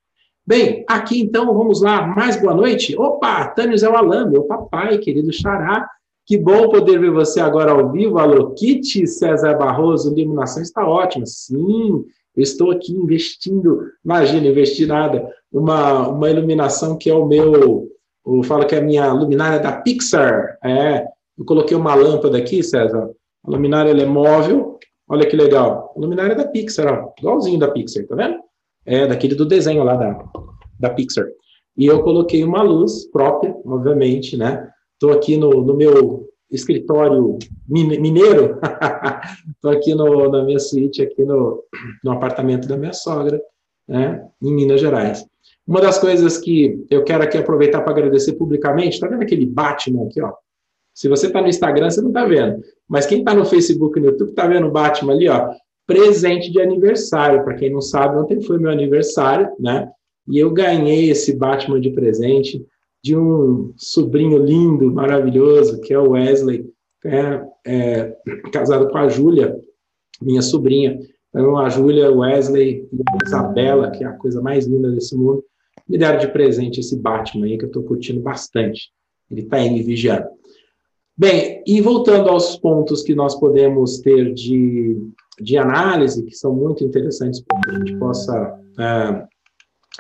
Bem, 0.47 0.85
aqui 0.89 1.21
então, 1.21 1.55
vamos 1.55 1.81
lá, 1.81 2.07
mais 2.07 2.41
boa 2.41 2.55
noite. 2.55 2.97
Opa, 2.99 3.47
Tânio 3.49 3.77
Zé 3.77 3.87
Alain, 3.87 4.31
meu 4.31 4.45
papai, 4.45 4.99
querido 4.99 5.33
Xará. 5.33 5.89
Que 6.27 6.39
bom 6.39 6.69
poder 6.69 6.99
ver 7.01 7.11
você 7.11 7.41
agora 7.41 7.73
ao 7.73 7.91
vivo. 7.91 8.19
Alô, 8.19 8.51
Kit 8.53 9.07
César 9.07 9.55
Barroso, 9.59 10.13
iluminação 10.17 10.63
está 10.63 10.87
ótima. 10.87 11.27
Sim, 11.27 12.05
eu 12.41 12.43
estou 12.43 12.71
aqui 12.71 12.93
investindo, 12.93 13.83
imagina, 14.03 14.49
investir 14.49 14.89
nada, 14.89 15.31
uma, 15.53 16.09
uma 16.09 16.31
iluminação 16.31 16.97
que 16.97 17.11
é 17.11 17.15
o 17.15 17.27
meu, 17.27 17.87
eu 18.27 18.43
falo 18.45 18.67
que 18.67 18.75
é 18.75 18.79
a 18.79 18.83
minha 18.83 19.13
luminária 19.13 19.59
da 19.59 19.73
Pixar. 19.73 20.59
É, 20.65 21.05
eu 21.39 21.45
coloquei 21.45 21.77
uma 21.77 21.95
lâmpada 21.95 22.39
aqui, 22.39 22.63
César, 22.63 23.11
a 23.45 23.51
luminária 23.51 23.91
é 23.91 24.07
móvel. 24.07 24.79
Olha 25.07 25.29
que 25.29 25.37
legal. 25.37 25.93
A 25.95 26.01
luminária 26.01 26.33
é 26.33 26.37
da 26.37 26.49
Pixar, 26.49 26.87
ó, 26.87 27.13
igualzinho 27.19 27.59
da 27.59 27.69
Pixar, 27.69 28.07
tá 28.07 28.17
vendo? 28.17 28.39
É 28.87 29.07
daquele 29.07 29.35
do 29.35 29.45
desenho 29.45 29.85
lá 29.85 29.97
da, 29.97 30.25
da 30.79 30.91
Pixar. 30.91 31.27
E 31.77 31.85
eu 31.85 32.03
coloquei 32.03 32.43
uma 32.43 32.63
luz 32.63 33.07
própria, 33.11 33.55
obviamente, 33.67 34.35
né? 34.35 34.67
Estou 34.95 35.13
aqui 35.13 35.37
no, 35.37 35.63
no 35.63 35.77
meu 35.77 36.30
escritório 36.51 37.39
mineiro, 37.69 38.59
estou 39.55 39.71
aqui 39.71 39.95
no, 39.95 40.29
na 40.29 40.45
minha 40.45 40.59
suíte, 40.59 41.03
aqui 41.03 41.25
no, 41.25 41.63
no 42.03 42.13
apartamento 42.13 42.67
da 42.67 42.77
minha 42.77 42.93
sogra, 42.93 43.41
né, 43.89 44.25
em 44.43 44.53
Minas 44.53 44.81
Gerais. 44.81 45.25
Uma 45.67 45.81
das 45.81 45.99
coisas 45.99 46.39
que 46.39 46.85
eu 46.91 47.05
quero 47.05 47.23
aqui 47.23 47.39
aproveitar 47.39 47.83
para 47.83 47.93
agradecer 47.93 48.33
publicamente, 48.33 48.95
está 48.95 49.07
vendo 49.07 49.23
aquele 49.23 49.47
Batman 49.47 50.07
aqui, 50.07 50.21
ó? 50.21 50.33
Se 50.93 51.09
você 51.09 51.29
está 51.29 51.41
no 51.41 51.49
Instagram, 51.49 51.91
você 51.91 52.01
não 52.01 52.09
está 52.09 52.25
vendo. 52.25 52.61
Mas 52.89 53.07
quem 53.07 53.21
está 53.21 53.33
no 53.33 53.45
Facebook 53.45 53.99
e 53.99 54.03
no 54.03 54.09
YouTube 54.09 54.31
está 54.31 54.47
vendo 54.47 54.67
o 54.67 54.71
Batman 54.71 55.13
ali, 55.13 55.29
ó. 55.29 55.49
Presente 55.87 56.51
de 56.51 56.61
aniversário. 56.61 57.45
Para 57.45 57.55
quem 57.55 57.73
não 57.73 57.81
sabe, 57.81 58.19
ontem 58.19 58.41
foi 58.43 58.59
meu 58.59 58.71
aniversário, 58.71 59.49
né? 59.59 59.89
E 60.29 60.39
eu 60.39 60.51
ganhei 60.51 61.11
esse 61.11 61.37
Batman 61.37 61.81
de 61.81 61.91
presente 61.91 62.65
de 63.03 63.17
um 63.17 63.73
sobrinho 63.77 64.39
lindo, 64.45 64.93
maravilhoso, 64.93 65.81
que 65.81 65.93
é 65.93 65.99
o 65.99 66.11
Wesley, 66.11 66.71
é, 67.05 67.43
é, 67.67 68.17
casado 68.53 68.89
com 68.89 68.99
a 68.99 69.09
Júlia, 69.09 69.57
minha 70.21 70.43
sobrinha. 70.43 70.99
Então, 71.31 71.57
a 71.57 71.69
Júlia, 71.69 72.11
Wesley 72.11 72.89
e 72.93 73.01
a 73.01 73.27
Isabela, 73.27 73.91
que 73.91 74.05
é 74.05 74.07
a 74.07 74.13
coisa 74.13 74.43
mais 74.43 74.67
linda 74.67 74.91
desse 74.91 75.17
mundo, 75.17 75.45
me 75.89 75.97
deram 75.97 76.19
de 76.19 76.29
presente 76.29 76.81
esse 76.81 76.97
Batman 76.97 77.47
aí, 77.47 77.57
que 77.57 77.65
eu 77.65 77.69
estou 77.69 77.83
curtindo 77.83 78.21
bastante. 78.21 78.91
Ele 79.31 79.43
está 79.43 79.57
aí 79.57 79.71
me 79.71 79.83
vigiando. 79.83 80.27
Bem, 81.17 81.63
e 81.67 81.81
voltando 81.81 82.29
aos 82.31 82.57
pontos 82.57 83.03
que 83.03 83.15
nós 83.15 83.39
podemos 83.39 83.99
ter 83.99 84.33
de, 84.33 84.97
de 85.41 85.57
análise, 85.57 86.25
que 86.25 86.35
são 86.35 86.55
muito 86.55 86.85
interessantes 86.85 87.41
para 87.41 87.61
que 87.61 87.71
a 87.71 87.79
gente 87.79 87.97
possa 87.99 88.61
é, 88.79 89.25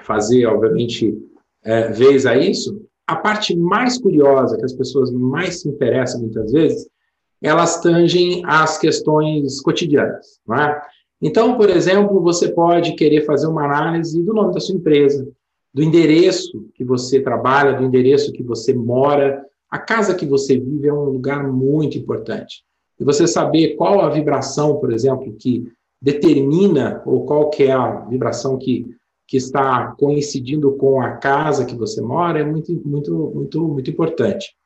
fazer, 0.03 0.47
obviamente, 0.47 1.17
é, 1.63 1.89
vez 1.91 2.25
a 2.25 2.37
isso, 2.37 2.89
a 3.11 3.17
parte 3.17 3.57
mais 3.57 3.99
curiosa, 3.99 4.57
que 4.57 4.65
as 4.65 4.73
pessoas 4.73 5.11
mais 5.11 5.61
se 5.61 5.69
interessam 5.69 6.21
muitas 6.21 6.53
vezes, 6.53 6.89
elas 7.43 7.81
tangem 7.81 8.43
as 8.47 8.79
questões 8.79 9.61
cotidianas. 9.61 10.39
Não 10.47 10.57
é? 10.57 10.81
Então, 11.21 11.57
por 11.57 11.69
exemplo, 11.69 12.21
você 12.21 12.49
pode 12.49 12.93
querer 12.93 13.27
fazer 13.27 13.47
uma 13.49 13.65
análise 13.65 14.23
do 14.23 14.33
nome 14.33 14.55
da 14.55 14.61
sua 14.61 14.77
empresa, 14.77 15.29
do 15.75 15.83
endereço 15.83 16.67
que 16.75 16.85
você 16.85 17.21
trabalha, 17.21 17.77
do 17.77 17.85
endereço 17.85 18.33
que 18.33 18.43
você 18.43 18.73
mora, 18.73 19.45
a 19.69 19.79
casa 19.79 20.15
que 20.15 20.27
você 20.27 20.59
vive 20.59 20.89
é 20.89 20.93
um 20.93 21.05
lugar 21.05 21.47
muito 21.47 21.99
importante. 21.99 22.65
E 22.99 23.05
você 23.05 23.27
saber 23.27 23.77
qual 23.77 24.01
a 24.01 24.11
vibração, 24.11 24.77
por 24.77 24.93
exemplo, 24.93 25.35
que 25.39 25.65
determina, 26.01 27.03
ou 27.05 27.25
qual 27.25 27.51
que 27.51 27.65
é 27.65 27.73
a 27.73 28.01
vibração 28.07 28.57
que, 28.57 28.87
que 29.31 29.37
está 29.37 29.95
coincidindo 29.97 30.73
com 30.73 31.01
a 31.01 31.13
casa 31.13 31.65
que 31.65 31.77
você 31.77 32.03
mora, 32.03 32.41
é 32.41 32.45
muito, 32.45 32.73
muito, 32.85 33.13
muito, 33.33 33.63
muito 33.63 33.89
importante. 33.89 34.57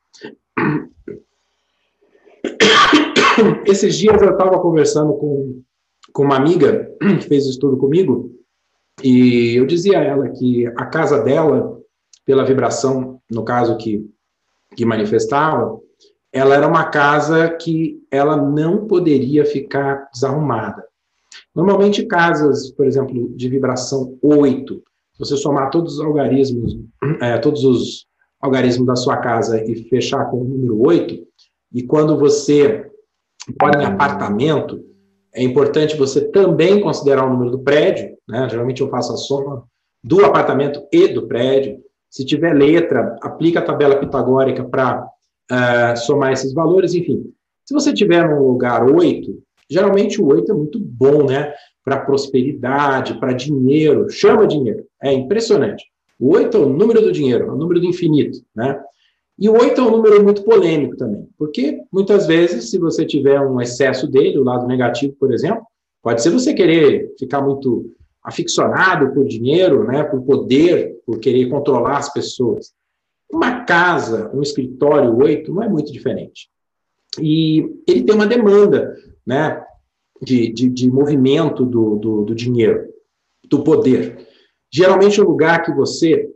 Esses 3.67 3.95
dias 3.95 4.19
eu 4.23 4.31
estava 4.31 4.59
conversando 4.59 5.13
com, 5.13 5.61
com 6.11 6.23
uma 6.23 6.37
amiga 6.37 6.91
que 6.99 7.27
fez 7.27 7.45
estudo 7.45 7.77
comigo, 7.77 8.33
E 9.03 9.55
eu 9.55 9.67
dizia 9.67 9.99
a 9.99 10.03
ela 10.03 10.29
que 10.29 10.65
a 10.65 10.85
casa 10.87 11.21
dela, 11.21 11.79
pela 12.25 12.43
vibração, 12.43 13.21
no 13.29 13.43
caso 13.45 13.77
que, 13.77 14.03
que 14.75 14.83
manifestava, 14.83 15.79
ela 16.33 16.55
era 16.55 16.67
uma 16.67 16.85
casa 16.85 17.51
que 17.51 18.03
ela 18.09 18.35
não 18.35 18.87
poderia 18.87 19.45
ficar 19.45 20.09
desarrumada. 20.11 20.83
Normalmente, 21.55 22.05
casas, 22.05 22.71
por 22.71 22.85
exemplo, 22.85 23.29
de 23.35 23.49
vibração 23.49 24.17
8, 24.21 24.75
se 25.13 25.19
você 25.19 25.37
somar 25.37 25.69
todos 25.69 25.95
os 25.95 26.05
algarismos, 26.05 26.77
é, 27.21 27.37
todos 27.37 27.63
os 27.63 28.05
algarismos 28.41 28.85
da 28.85 28.95
sua 28.95 29.17
casa 29.17 29.63
e 29.63 29.87
fechar 29.89 30.25
com 30.25 30.41
o 30.41 30.43
número 30.43 30.81
8, 30.81 31.25
e 31.73 31.83
quando 31.83 32.17
você 32.17 32.89
mora 33.61 33.81
em 33.81 33.85
apartamento, 33.85 34.83
é 35.33 35.43
importante 35.43 35.97
você 35.97 36.21
também 36.21 36.81
considerar 36.81 37.25
o 37.25 37.29
número 37.29 37.51
do 37.51 37.59
prédio, 37.59 38.17
né? 38.27 38.47
Geralmente 38.49 38.81
eu 38.81 38.89
faço 38.89 39.13
a 39.13 39.17
soma 39.17 39.63
do 40.03 40.23
apartamento 40.23 40.81
e 40.91 41.07
do 41.07 41.27
prédio. 41.27 41.79
Se 42.09 42.25
tiver 42.25 42.53
letra, 42.53 43.17
aplica 43.21 43.59
a 43.59 43.65
tabela 43.65 43.97
pitagórica 43.97 44.63
para 44.63 45.03
uh, 45.51 45.53
é, 45.53 45.95
somar 45.95 46.31
esses 46.31 46.53
valores, 46.53 46.93
enfim. 46.93 47.33
Se 47.65 47.73
você 47.73 47.93
tiver 47.93 48.29
no 48.29 48.47
lugar 48.47 48.89
8, 48.89 49.43
geralmente 49.69 50.21
o 50.21 50.27
8 50.27 50.51
é 50.51 50.55
muito 50.55 50.79
bom, 50.79 51.25
né? 51.25 51.53
Para 51.83 52.01
prosperidade, 52.01 53.19
para 53.19 53.33
dinheiro, 53.33 54.09
chama 54.09 54.47
dinheiro. 54.47 54.85
É 55.01 55.11
impressionante. 55.13 55.85
O 56.19 56.33
8 56.33 56.55
é 56.55 56.59
o 56.59 56.69
número 56.69 57.01
do 57.01 57.11
dinheiro, 57.11 57.45
é 57.45 57.51
o 57.51 57.57
número 57.57 57.79
do 57.79 57.85
infinito, 57.85 58.39
né? 58.55 58.79
E 59.37 59.49
o 59.49 59.53
8 59.53 59.79
é 59.79 59.83
um 59.83 59.91
número 59.91 60.23
muito 60.23 60.43
polêmico 60.43 60.95
também, 60.95 61.27
porque 61.37 61.81
muitas 61.91 62.25
vezes, 62.25 62.69
se 62.69 62.77
você 62.77 63.05
tiver 63.05 63.41
um 63.41 63.59
excesso 63.59 64.07
dele, 64.07 64.39
o 64.39 64.43
lado 64.43 64.65
negativo, 64.65 65.13
por 65.19 65.33
exemplo, 65.33 65.65
pode 66.01 66.21
ser 66.21 66.29
você 66.29 66.53
querer 66.53 67.13
ficar 67.19 67.41
muito 67.41 67.93
aficionado 68.23 69.13
por 69.13 69.25
dinheiro, 69.25 69.83
né, 69.85 70.03
por 70.03 70.21
poder, 70.21 70.95
por 71.05 71.19
querer 71.19 71.49
controlar 71.49 71.97
as 71.97 72.13
pessoas. 72.13 72.73
Uma 73.31 73.65
casa, 73.65 74.31
um 74.33 74.41
escritório 74.41 75.15
8 75.15 75.53
não 75.53 75.63
é 75.63 75.67
muito 75.67 75.91
diferente. 75.91 76.49
E 77.21 77.65
ele 77.87 78.03
tem 78.03 78.15
uma 78.15 78.25
demanda 78.25 78.95
né, 79.25 79.63
de, 80.21 80.51
de, 80.51 80.69
de 80.69 80.91
movimento 80.91 81.65
do, 81.65 81.95
do, 81.95 82.23
do 82.25 82.35
dinheiro, 82.35 82.87
do 83.49 83.63
poder. 83.63 84.27
Geralmente, 84.71 85.21
o 85.21 85.27
lugar 85.27 85.63
que 85.63 85.73
você 85.73 86.29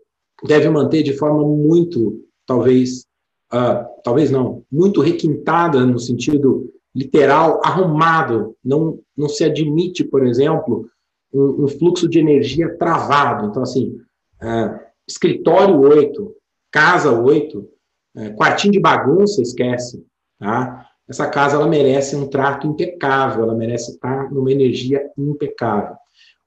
deve 0.45 0.69
manter 0.69 1.03
de 1.03 1.13
forma 1.13 1.43
muito 1.43 2.23
talvez, 2.45 3.05
uh, 3.53 3.85
talvez 4.03 4.31
não, 4.31 4.63
muito 4.71 5.01
requintada 5.01 5.85
no 5.85 5.99
sentido 5.99 6.73
literal, 6.95 7.61
arrumado. 7.63 8.55
Não, 8.63 8.99
não 9.15 9.29
se 9.29 9.43
admite, 9.43 10.03
por 10.03 10.25
exemplo, 10.25 10.89
um, 11.33 11.65
um 11.65 11.67
fluxo 11.67 12.09
de 12.09 12.19
energia 12.19 12.75
travado. 12.77 13.47
Então, 13.47 13.61
assim, 13.61 13.97
uh, 14.41 14.79
escritório 15.07 15.79
8, 15.79 16.35
casa 16.71 17.11
8, 17.11 17.59
uh, 17.59 17.69
é, 18.17 18.29
quartinho 18.31 18.73
de 18.73 18.79
bagunça, 18.79 19.41
esquece. 19.41 20.03
Tá? 20.39 20.88
Essa 21.09 21.27
casa 21.27 21.55
ela 21.55 21.67
merece 21.67 22.15
um 22.15 22.27
trato 22.27 22.67
impecável, 22.67 23.43
ela 23.43 23.55
merece 23.55 23.91
estar 23.91 24.31
numa 24.31 24.51
energia 24.51 25.01
impecável. 25.17 25.95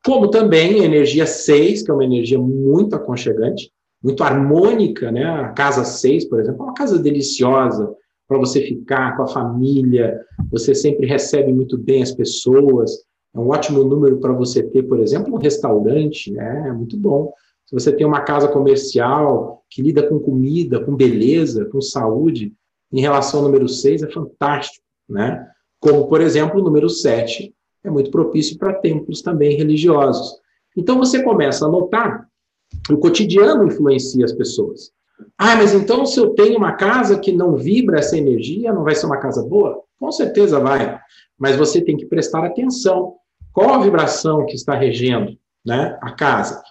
Como 0.05 0.31
também 0.31 0.81
a 0.81 0.85
energia 0.85 1.27
6, 1.27 1.83
que 1.83 1.91
é 1.91 1.95
uma 1.95 2.05
energia 2.05 2.39
muito 2.39 2.95
aconchegante, 2.95 3.73
muito 4.03 4.23
harmônica, 4.23 5.11
né? 5.11 5.25
A 5.25 5.49
casa 5.49 5.85
6, 5.85 6.27
por 6.27 6.41
exemplo, 6.41 6.63
é 6.63 6.65
uma 6.65 6.75
casa 6.75 6.99
deliciosa 6.99 7.93
para 8.29 8.39
você 8.39 8.63
ficar 8.63 9.17
com 9.17 9.25
a 9.25 9.29
família, 9.29 10.21
você 10.51 10.75
sempre 10.75 11.07
recebe 11.07 11.53
muito 11.53 11.77
bem 11.77 12.03
as 12.03 12.13
pessoas, 12.13 13.05
é 13.35 13.39
um 13.39 13.49
ótimo 13.49 13.83
número 13.83 14.19
para 14.19 14.33
você 14.33 14.63
ter, 14.63 14.83
por 14.85 15.01
exemplo, 15.01 15.35
um 15.35 15.39
restaurante, 15.39 16.31
né? 16.33 16.69
É 16.69 16.73
muito 16.73 16.97
bom. 16.97 17.33
Se 17.67 17.75
você 17.75 17.93
tem 17.93 18.07
uma 18.07 18.21
casa 18.21 18.49
comercial 18.49 19.63
que 19.71 19.83
lida 19.83 20.03
com 20.07 20.19
comida, 20.19 20.81
com 20.81 20.95
beleza, 20.95 21.65
com 21.65 21.81
saúde, 21.81 22.53
em 22.93 23.01
relação 23.01 23.41
ao 23.41 23.47
número 23.47 23.69
6 23.69 24.03
é 24.03 24.11
fantástico, 24.11 24.85
né? 25.09 25.49
Como, 25.81 26.07
por 26.07 26.21
exemplo, 26.21 26.61
o 26.61 26.65
número 26.65 26.89
7 26.89 27.55
é 27.85 27.91
muito 27.91 28.11
propício 28.11 28.59
para 28.59 28.75
templos 28.75 29.23
também 29.23 29.57
religiosos. 29.57 30.41
Então 30.77 30.99
você 30.99 31.23
começa 31.23 31.67
a 31.67 31.69
notar 31.69 32.29
o 32.91 32.97
cotidiano 32.97 33.67
influencia 33.67 34.25
as 34.25 34.33
pessoas. 34.33 34.91
Ah, 35.37 35.57
mas 35.57 35.75
então 35.75 36.05
se 36.07 36.19
eu 36.19 36.31
tenho 36.31 36.57
uma 36.57 36.73
casa 36.73 37.19
que 37.19 37.33
não 37.33 37.57
vibra 37.57 37.99
essa 37.99 38.17
energia, 38.17 38.73
não 38.73 38.83
vai 38.83 38.95
ser 38.95 39.07
uma 39.07 39.19
casa 39.19 39.43
boa? 39.43 39.83
Com 39.99 40.11
certeza 40.11 40.59
vai. 40.59 40.99
Mas 41.39 41.57
você 41.57 41.81
tem 41.81 41.97
que 41.97 42.07
prestar 42.07 42.45
atenção. 42.45 43.17
Qual 43.53 43.75
a 43.75 43.83
vibração 43.83 44.47
que 44.47 44.55
está 44.55 44.75
regendo 44.75 45.37
né, 45.65 45.99
a 46.01 46.13
casa? 46.13 46.63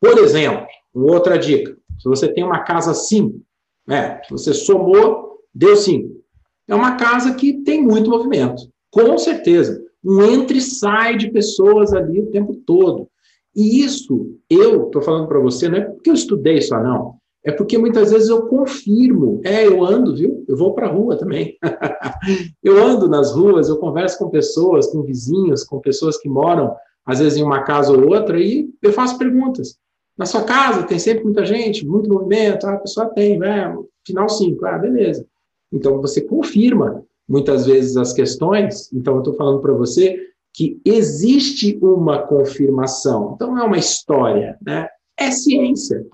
Por 0.00 0.18
exemplo, 0.18 0.66
uma 0.94 1.12
outra 1.12 1.38
dica. 1.38 1.76
Se 1.98 2.08
você 2.08 2.32
tem 2.32 2.42
uma 2.42 2.60
casa 2.60 2.94
5, 2.94 3.40
né, 3.86 4.20
você 4.30 4.54
somou, 4.54 5.29
deu 5.54 5.76
5. 5.76 6.20
É 6.68 6.74
uma 6.74 6.96
casa 6.96 7.34
que 7.34 7.62
tem 7.62 7.82
muito 7.82 8.10
movimento. 8.10 8.68
Com 8.90 9.18
certeza. 9.18 9.82
Um 10.04 10.22
entra 10.22 10.56
e 10.56 10.60
sai 10.60 11.16
de 11.16 11.30
pessoas 11.30 11.92
ali 11.92 12.20
o 12.20 12.30
tempo 12.30 12.54
todo. 12.66 13.08
E 13.54 13.84
isso, 13.84 14.36
eu 14.48 14.86
estou 14.86 15.02
falando 15.02 15.28
para 15.28 15.40
você, 15.40 15.68
não 15.68 15.78
é 15.78 15.80
porque 15.82 16.10
eu 16.10 16.14
estudei 16.14 16.62
só, 16.62 16.80
não. 16.82 17.20
É 17.44 17.50
porque 17.50 17.78
muitas 17.78 18.10
vezes 18.10 18.28
eu 18.28 18.46
confirmo. 18.46 19.40
É, 19.44 19.66
eu 19.66 19.82
ando, 19.84 20.14
viu? 20.14 20.44
Eu 20.46 20.56
vou 20.56 20.74
para 20.74 20.86
a 20.86 20.92
rua 20.92 21.16
também. 21.16 21.56
eu 22.62 22.82
ando 22.82 23.08
nas 23.08 23.32
ruas, 23.32 23.68
eu 23.68 23.78
converso 23.78 24.18
com 24.18 24.28
pessoas, 24.28 24.86
com 24.88 25.02
vizinhos, 25.02 25.64
com 25.64 25.80
pessoas 25.80 26.18
que 26.18 26.28
moram, 26.28 26.74
às 27.04 27.18
vezes, 27.18 27.38
em 27.38 27.42
uma 27.42 27.62
casa 27.62 27.92
ou 27.92 28.10
outra, 28.10 28.38
e 28.38 28.68
eu 28.82 28.92
faço 28.92 29.18
perguntas. 29.18 29.78
Na 30.16 30.26
sua 30.26 30.44
casa 30.44 30.82
tem 30.82 30.98
sempre 30.98 31.24
muita 31.24 31.46
gente, 31.46 31.86
muito 31.86 32.12
movimento? 32.12 32.66
Ah, 32.66 32.74
a 32.74 32.78
pessoa 32.78 33.06
tem, 33.06 33.38
né? 33.38 33.74
Final 34.06 34.28
5. 34.28 34.66
Ah, 34.66 34.78
beleza. 34.78 35.26
Então, 35.72 36.00
você 36.00 36.20
confirma 36.20 37.04
muitas 37.28 37.66
vezes 37.66 37.96
as 37.96 38.12
questões. 38.12 38.92
Então, 38.92 39.14
eu 39.14 39.20
estou 39.20 39.34
falando 39.34 39.60
para 39.60 39.72
você 39.72 40.18
que 40.52 40.80
existe 40.84 41.78
uma 41.80 42.18
confirmação. 42.18 43.32
Então, 43.34 43.56
é 43.58 43.62
uma 43.62 43.78
história, 43.78 44.58
né? 44.60 44.88
É 45.16 45.30
ciência. 45.30 46.04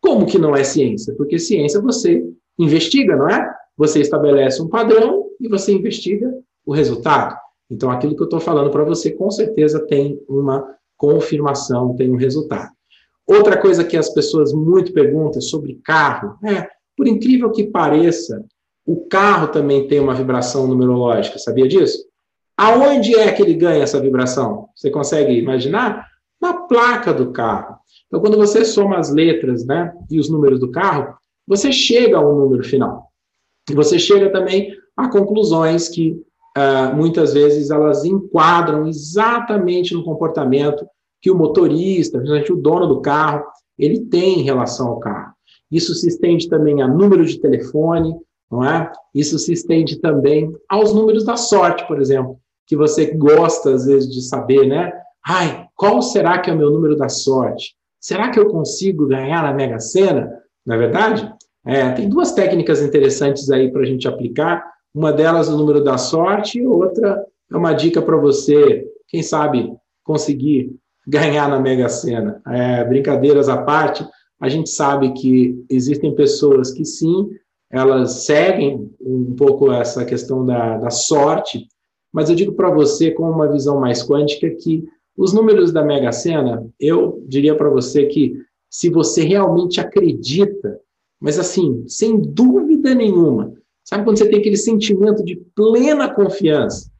Como 0.00 0.26
que 0.26 0.38
não 0.38 0.56
é 0.56 0.64
ciência? 0.64 1.14
Porque 1.14 1.38
ciência 1.38 1.80
você 1.80 2.24
investiga, 2.58 3.16
não 3.16 3.28
é? 3.28 3.54
Você 3.76 4.00
estabelece 4.00 4.62
um 4.62 4.68
padrão 4.68 5.26
e 5.40 5.48
você 5.48 5.72
investiga 5.72 6.32
o 6.64 6.72
resultado. 6.72 7.36
Então, 7.70 7.90
aquilo 7.90 8.14
que 8.14 8.22
eu 8.22 8.26
estou 8.26 8.40
falando 8.40 8.70
para 8.70 8.84
você, 8.84 9.10
com 9.10 9.30
certeza 9.30 9.80
tem 9.86 10.20
uma 10.28 10.76
confirmação, 10.96 11.94
tem 11.96 12.10
um 12.10 12.16
resultado. 12.16 12.70
Outra 13.26 13.60
coisa 13.60 13.84
que 13.84 13.96
as 13.96 14.10
pessoas 14.10 14.52
muito 14.52 14.92
perguntam 14.92 15.40
sobre 15.40 15.80
carro, 15.84 16.36
é, 16.44 16.68
por 16.96 17.06
incrível 17.06 17.50
que 17.50 17.64
pareça, 17.64 18.44
o 18.86 19.06
carro 19.08 19.48
também 19.48 19.86
tem 19.86 20.00
uma 20.00 20.14
vibração 20.14 20.66
numerológica, 20.66 21.38
sabia 21.38 21.68
disso? 21.68 22.04
Aonde 22.56 23.14
é 23.14 23.30
que 23.32 23.42
ele 23.42 23.54
ganha 23.54 23.82
essa 23.82 24.00
vibração? 24.00 24.68
Você 24.74 24.90
consegue 24.90 25.32
imaginar? 25.32 26.06
Na 26.40 26.54
placa 26.54 27.14
do 27.14 27.30
carro. 27.30 27.76
Então, 28.06 28.20
quando 28.20 28.36
você 28.36 28.64
soma 28.64 28.98
as 28.98 29.12
letras 29.12 29.64
né, 29.64 29.92
e 30.10 30.18
os 30.18 30.28
números 30.28 30.58
do 30.58 30.70
carro, 30.70 31.14
você 31.46 31.70
chega 31.70 32.18
a 32.18 32.20
um 32.20 32.36
número 32.36 32.64
final. 32.64 33.08
E 33.70 33.74
você 33.74 33.98
chega 33.98 34.30
também 34.30 34.74
a 34.96 35.08
conclusões 35.08 35.88
que 35.88 36.20
uh, 36.56 36.94
muitas 36.94 37.32
vezes 37.32 37.70
elas 37.70 38.04
enquadram 38.04 38.86
exatamente 38.86 39.94
no 39.94 40.04
comportamento 40.04 40.86
que 41.20 41.30
o 41.30 41.38
motorista, 41.38 42.18
principalmente 42.18 42.52
o 42.52 42.60
dono 42.60 42.86
do 42.86 43.00
carro, 43.00 43.44
ele 43.78 44.00
tem 44.00 44.40
em 44.40 44.42
relação 44.42 44.88
ao 44.88 44.98
carro. 44.98 45.32
Isso 45.70 45.94
se 45.94 46.08
estende 46.08 46.48
também 46.48 46.82
a 46.82 46.88
número 46.88 47.24
de 47.24 47.40
telefone, 47.40 48.14
não 48.52 48.64
é? 48.64 48.92
Isso 49.12 49.38
se 49.38 49.52
estende 49.52 49.98
também 49.98 50.54
aos 50.68 50.94
números 50.94 51.24
da 51.24 51.36
sorte, 51.36 51.84
por 51.88 52.00
exemplo 52.00 52.38
que 52.72 52.76
você 52.76 53.06
gosta, 53.14 53.74
às 53.74 53.84
vezes, 53.84 54.10
de 54.10 54.22
saber, 54.22 54.66
né? 54.66 54.90
Ai, 55.26 55.66
qual 55.76 56.00
será 56.00 56.38
que 56.38 56.48
é 56.48 56.54
o 56.54 56.56
meu 56.56 56.70
número 56.70 56.96
da 56.96 57.08
sorte? 57.08 57.74
Será 58.00 58.30
que 58.30 58.38
eu 58.38 58.48
consigo 58.48 59.06
ganhar 59.06 59.42
na 59.42 59.52
Mega 59.52 59.78
Sena? 59.78 60.32
Na 60.64 60.74
é 60.74 60.78
verdade? 60.78 61.32
É, 61.66 61.90
tem 61.90 62.08
duas 62.08 62.32
técnicas 62.32 62.80
interessantes 62.82 63.50
aí 63.50 63.70
para 63.70 63.82
a 63.82 63.84
gente 63.84 64.08
aplicar. 64.08 64.64
Uma 64.94 65.12
delas 65.12 65.50
o 65.50 65.56
número 65.58 65.84
da 65.84 65.98
sorte, 65.98 66.60
e 66.60 66.66
outra 66.66 67.24
é 67.50 67.56
uma 67.56 67.74
dica 67.74 68.00
para 68.00 68.16
você, 68.16 68.84
quem 69.08 69.22
sabe, 69.22 69.70
conseguir 70.02 70.74
ganhar 71.06 71.50
na 71.50 71.60
Mega 71.60 71.90
Sena. 71.90 72.40
É, 72.46 72.84
brincadeiras 72.84 73.50
à 73.50 73.58
parte, 73.58 74.02
a 74.40 74.48
gente 74.48 74.70
sabe 74.70 75.12
que 75.12 75.62
existem 75.68 76.14
pessoas 76.14 76.72
que 76.72 76.86
sim, 76.86 77.28
elas 77.72 78.24
seguem 78.24 78.90
um 79.00 79.34
pouco 79.34 79.72
essa 79.72 80.04
questão 80.04 80.44
da, 80.44 80.76
da 80.76 80.90
sorte, 80.90 81.66
mas 82.12 82.28
eu 82.28 82.36
digo 82.36 82.52
para 82.52 82.70
você, 82.70 83.10
com 83.10 83.22
uma 83.22 83.50
visão 83.50 83.80
mais 83.80 84.06
quântica, 84.06 84.50
que 84.50 84.84
os 85.16 85.32
números 85.32 85.72
da 85.72 85.82
Mega 85.82 86.12
Sena, 86.12 86.66
eu 86.78 87.24
diria 87.26 87.56
para 87.56 87.70
você 87.70 88.06
que 88.06 88.34
se 88.70 88.90
você 88.90 89.22
realmente 89.22 89.80
acredita, 89.80 90.78
mas 91.18 91.38
assim, 91.38 91.84
sem 91.86 92.20
dúvida 92.20 92.94
nenhuma, 92.94 93.54
sabe 93.82 94.04
quando 94.04 94.18
você 94.18 94.28
tem 94.28 94.40
aquele 94.40 94.56
sentimento 94.56 95.24
de 95.24 95.36
plena 95.54 96.12
confiança 96.12 96.90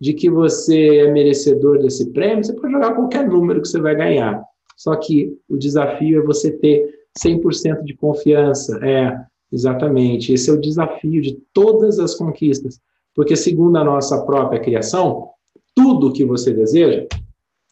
de 0.00 0.12
que 0.12 0.30
você 0.30 0.98
é 0.98 1.10
merecedor 1.10 1.78
desse 1.78 2.10
prêmio, 2.10 2.44
você 2.44 2.52
pode 2.52 2.72
jogar 2.72 2.94
qualquer 2.94 3.26
número 3.26 3.60
que 3.60 3.68
você 3.68 3.80
vai 3.80 3.96
ganhar. 3.96 4.42
Só 4.76 4.94
que 4.94 5.36
o 5.48 5.56
desafio 5.56 6.20
é 6.20 6.24
você 6.24 6.52
ter 6.52 6.88
100% 7.18 7.82
de 7.82 7.96
confiança. 7.96 8.78
É, 8.84 9.18
exatamente. 9.52 10.32
Esse 10.32 10.50
é 10.50 10.52
o 10.52 10.60
desafio 10.60 11.20
de 11.20 11.38
todas 11.52 11.98
as 11.98 12.14
conquistas. 12.14 12.80
Porque, 13.14 13.34
segundo 13.36 13.76
a 13.76 13.84
nossa 13.84 14.24
própria 14.24 14.60
criação, 14.60 15.30
tudo 15.74 16.12
que 16.12 16.24
você 16.24 16.52
deseja, 16.52 17.06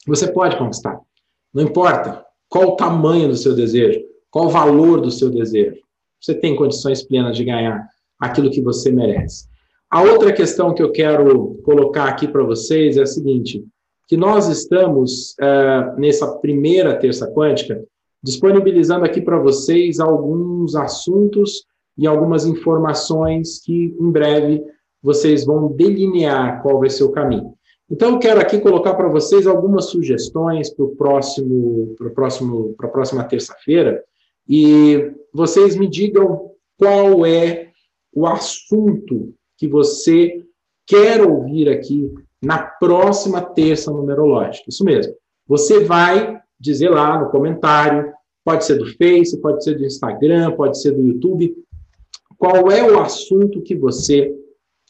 você 0.06 0.26
pode 0.30 0.56
conquistar. 0.56 1.00
Não 1.52 1.62
importa 1.62 2.24
qual 2.48 2.68
o 2.68 2.76
tamanho 2.76 3.28
do 3.28 3.36
seu 3.36 3.54
desejo, 3.54 4.00
qual 4.30 4.46
o 4.46 4.50
valor 4.50 5.00
do 5.00 5.10
seu 5.10 5.30
desejo. 5.30 5.80
Você 6.20 6.34
tem 6.34 6.56
condições 6.56 7.02
plenas 7.02 7.36
de 7.36 7.44
ganhar 7.44 7.88
aquilo 8.18 8.50
que 8.50 8.60
você 8.60 8.90
merece. 8.90 9.46
A 9.90 10.02
outra 10.02 10.32
questão 10.32 10.74
que 10.74 10.82
eu 10.82 10.90
quero 10.90 11.60
colocar 11.64 12.04
aqui 12.04 12.26
para 12.26 12.42
vocês 12.42 12.96
é 12.96 13.02
a 13.02 13.06
seguinte: 13.06 13.64
que 14.06 14.16
nós 14.16 14.48
estamos, 14.48 15.34
uh, 15.40 15.98
nessa 15.98 16.26
primeira 16.38 16.98
terça 16.98 17.30
quântica, 17.32 17.84
disponibilizando 18.22 19.04
aqui 19.04 19.20
para 19.20 19.38
vocês 19.38 20.00
alguns 20.00 20.74
assuntos 20.74 21.64
e 21.96 22.06
algumas 22.06 22.44
informações 22.46 23.60
que 23.64 23.96
em 23.98 24.10
breve 24.10 24.62
vocês 25.02 25.44
vão 25.44 25.68
delinear 25.68 26.62
qual 26.62 26.80
vai 26.80 26.90
ser 26.90 27.04
o 27.04 27.12
caminho. 27.12 27.54
Então, 27.88 28.12
eu 28.12 28.18
quero 28.18 28.40
aqui 28.40 28.58
colocar 28.58 28.94
para 28.94 29.08
vocês 29.08 29.46
algumas 29.46 29.86
sugestões 29.86 30.74
para 30.74 30.86
próximo, 30.98 31.94
para 31.96 32.10
próximo, 32.10 32.74
a 32.80 32.88
próxima 32.88 33.22
terça-feira, 33.22 34.02
e 34.48 35.12
vocês 35.32 35.76
me 35.76 35.88
digam 35.88 36.50
qual 36.76 37.24
é 37.24 37.70
o 38.12 38.26
assunto 38.26 39.32
que 39.56 39.68
você 39.68 40.42
quer 40.84 41.22
ouvir 41.22 41.68
aqui 41.68 42.12
na 42.42 42.58
próxima 42.58 43.40
terça 43.40 43.90
numerológica. 43.90 44.64
Isso 44.68 44.84
mesmo. 44.84 45.14
Você 45.46 45.84
vai 45.84 46.40
dizer 46.58 46.88
lá 46.88 47.18
no 47.18 47.30
comentário, 47.30 48.12
pode 48.44 48.64
ser 48.64 48.76
do 48.76 48.86
Face, 48.96 49.40
pode 49.40 49.62
ser 49.62 49.74
do 49.74 49.84
Instagram, 49.84 50.52
pode 50.52 50.80
ser 50.80 50.92
do 50.92 51.02
YouTube, 51.02 51.56
qual 52.38 52.70
é 52.70 52.82
o 52.82 53.00
assunto 53.00 53.62
que 53.62 53.74
você 53.74 54.34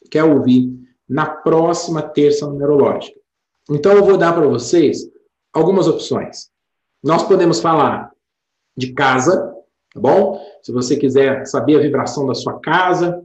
quer 0.09 0.23
ouvir 0.23 0.71
na 1.07 1.25
próxima 1.25 2.01
terça 2.01 2.45
numerológica. 2.45 3.17
Então, 3.69 3.93
eu 3.93 4.03
vou 4.03 4.17
dar 4.17 4.33
para 4.33 4.47
vocês 4.47 5.09
algumas 5.53 5.87
opções. 5.87 6.49
Nós 7.03 7.23
podemos 7.23 7.59
falar 7.59 8.11
de 8.75 8.93
casa, 8.93 9.53
tá 9.93 9.99
bom? 9.99 10.39
Se 10.61 10.71
você 10.71 10.95
quiser 10.97 11.45
saber 11.45 11.77
a 11.77 11.81
vibração 11.81 12.27
da 12.27 12.33
sua 12.33 12.59
casa, 12.59 13.23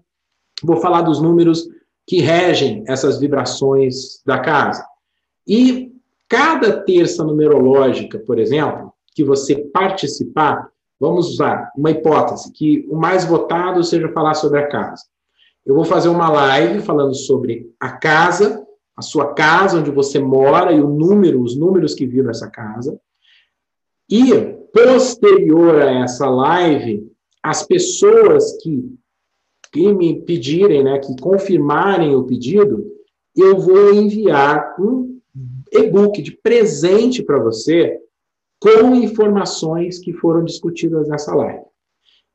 vou 0.63 0.77
falar 0.77 1.03
dos 1.03 1.21
números 1.21 1.69
que 2.07 2.21
regem 2.21 2.85
essas 2.89 3.19
vibrações 3.19 4.23
da 4.25 4.39
casa. 4.39 4.85
E 5.47 5.92
cada 6.33 6.81
terça 6.81 7.23
numerológica, 7.23 8.19
por 8.19 8.39
exemplo, 8.39 8.91
que 9.15 9.23
você 9.23 9.55
participar, 9.55 10.67
vamos 10.99 11.29
usar 11.29 11.71
uma 11.77 11.91
hipótese, 11.91 12.51
que 12.55 12.87
o 12.89 12.97
mais 12.97 13.27
votado 13.27 13.85
seja 13.85 14.09
falar 14.09 14.33
sobre 14.33 14.61
a 14.61 14.67
casa. 14.67 15.05
Eu 15.67 15.75
vou 15.75 15.85
fazer 15.85 16.09
uma 16.09 16.31
live 16.31 16.81
falando 16.81 17.15
sobre 17.15 17.71
a 17.79 17.93
casa, 17.93 18.67
a 18.97 19.03
sua 19.03 19.35
casa 19.35 19.79
onde 19.79 19.91
você 19.91 20.19
mora 20.19 20.73
e 20.73 20.81
o 20.81 20.89
número, 20.89 21.43
os 21.43 21.55
números 21.55 21.95
que 21.95 22.07
viram 22.07 22.31
essa 22.31 22.49
casa. 22.49 22.99
E 24.09 24.33
posterior 24.73 25.83
a 25.83 25.91
essa 26.03 26.31
live, 26.31 27.13
as 27.43 27.63
pessoas 27.63 28.57
que, 28.63 28.91
que 29.71 29.93
me 29.93 30.23
pedirem, 30.23 30.83
né, 30.83 30.99
que 30.99 31.15
confirmarem 31.21 32.17
o 32.17 32.25
pedido, 32.25 32.87
eu 33.37 33.59
vou 33.59 33.93
enviar 33.93 34.77
um 34.81 35.12
e-book 35.73 36.21
de 36.21 36.33
presente 36.43 37.23
para 37.23 37.39
você 37.39 37.99
com 38.61 38.95
informações 38.95 39.99
que 39.99 40.13
foram 40.13 40.45
discutidas 40.45 41.09
nessa 41.09 41.35
live. 41.35 41.65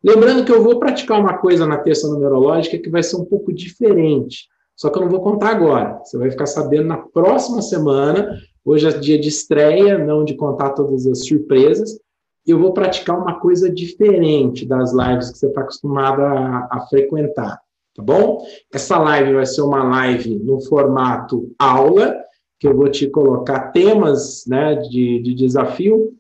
Lembrando 0.04 0.46
que 0.46 0.52
eu 0.52 0.62
vou 0.62 0.80
praticar 0.80 1.20
uma 1.20 1.38
coisa 1.38 1.66
na 1.66 1.78
terça 1.78 2.08
numerológica 2.08 2.78
que 2.78 2.90
vai 2.90 3.02
ser 3.02 3.16
um 3.16 3.26
pouco 3.26 3.54
diferente. 3.54 4.48
Só 4.76 4.90
que 4.90 4.98
eu 4.98 5.02
não 5.02 5.10
vou 5.10 5.22
contar 5.22 5.50
agora. 5.50 6.00
Você 6.04 6.18
vai 6.18 6.30
ficar 6.30 6.46
sabendo 6.46 6.88
na 6.88 6.98
próxima 6.98 7.62
semana. 7.62 8.38
Hoje 8.64 8.88
é 8.88 8.92
dia 8.92 9.18
de 9.18 9.28
estreia, 9.28 9.98
não 9.98 10.24
de 10.24 10.36
contar 10.36 10.72
todas 10.72 11.08
as 11.08 11.26
surpresas. 11.26 11.98
Eu 12.46 12.60
vou 12.60 12.74
praticar 12.74 13.18
uma 13.18 13.40
coisa 13.40 13.70
diferente 13.70 14.66
das 14.66 14.94
lives 14.94 15.32
que 15.32 15.40
você 15.40 15.48
está 15.48 15.62
acostumado 15.62 16.22
a, 16.22 16.68
a 16.72 16.86
frequentar. 16.90 17.60
Tá 17.96 18.04
bom? 18.04 18.46
Essa 18.72 19.00
live 19.00 19.34
vai 19.34 19.46
ser 19.46 19.62
uma 19.62 19.84
live 19.84 20.38
no 20.38 20.62
formato 20.62 21.52
aula, 21.58 22.16
que 22.60 22.68
eu 22.68 22.76
vou 22.76 22.90
te 22.90 23.08
colocar 23.10 23.72
temas 23.72 24.46
né, 24.48 24.76
de, 24.76 25.22
de 25.22 25.34
desafio. 25.34 26.14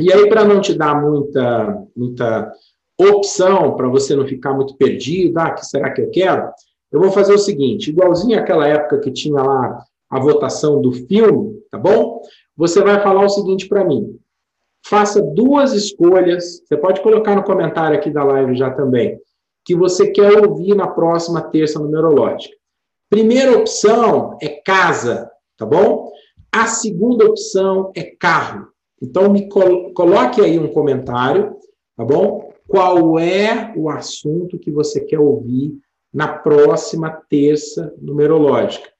E 0.00 0.12
aí, 0.12 0.28
para 0.28 0.44
não 0.44 0.60
te 0.60 0.74
dar 0.74 1.00
muita, 1.00 1.82
muita 1.96 2.52
opção 2.98 3.74
para 3.76 3.88
você 3.88 4.14
não 4.14 4.26
ficar 4.26 4.54
muito 4.54 4.76
perdido, 4.76 5.38
ah, 5.38 5.50
que 5.50 5.66
será 5.66 5.92
que 5.92 6.00
eu 6.00 6.10
quero? 6.10 6.50
Eu 6.92 7.00
vou 7.00 7.10
fazer 7.10 7.34
o 7.34 7.38
seguinte, 7.38 7.90
igualzinho 7.90 8.38
àquela 8.38 8.68
época 8.68 9.00
que 9.00 9.10
tinha 9.10 9.42
lá 9.42 9.84
a 10.08 10.20
votação 10.20 10.80
do 10.80 10.92
filme, 10.92 11.60
tá 11.70 11.78
bom? 11.78 12.20
Você 12.56 12.80
vai 12.82 13.02
falar 13.02 13.24
o 13.24 13.28
seguinte 13.28 13.66
para 13.66 13.84
mim. 13.84 14.16
Faça 14.86 15.20
duas 15.20 15.72
escolhas, 15.72 16.62
você 16.64 16.76
pode 16.76 17.00
colocar 17.00 17.34
no 17.34 17.42
comentário 17.42 17.96
aqui 17.96 18.10
da 18.10 18.22
live 18.22 18.54
já 18.54 18.70
também, 18.70 19.18
que 19.64 19.74
você 19.74 20.10
quer 20.10 20.46
ouvir 20.46 20.74
na 20.76 20.86
próxima 20.86 21.40
terça 21.40 21.80
numerológica. 21.80 22.54
Primeira 23.10 23.56
opção 23.56 24.36
é 24.40 24.48
casa, 24.48 25.30
tá 25.56 25.66
bom? 25.66 26.10
A 26.50 26.66
segunda 26.66 27.24
opção 27.24 27.92
é 27.94 28.02
carro. 28.02 28.68
Então, 29.02 29.30
me 29.30 29.48
coloque 29.48 30.40
aí 30.40 30.58
um 30.58 30.72
comentário, 30.72 31.56
tá 31.96 32.04
bom? 32.04 32.54
qual 32.66 33.18
é 33.18 33.72
o 33.76 33.88
assunto 33.88 34.58
que 34.58 34.70
você 34.70 35.00
quer 35.00 35.18
ouvir 35.18 35.78
na 36.12 36.28
próxima 36.28 37.10
terça 37.28 37.94
numerológica. 38.00 38.90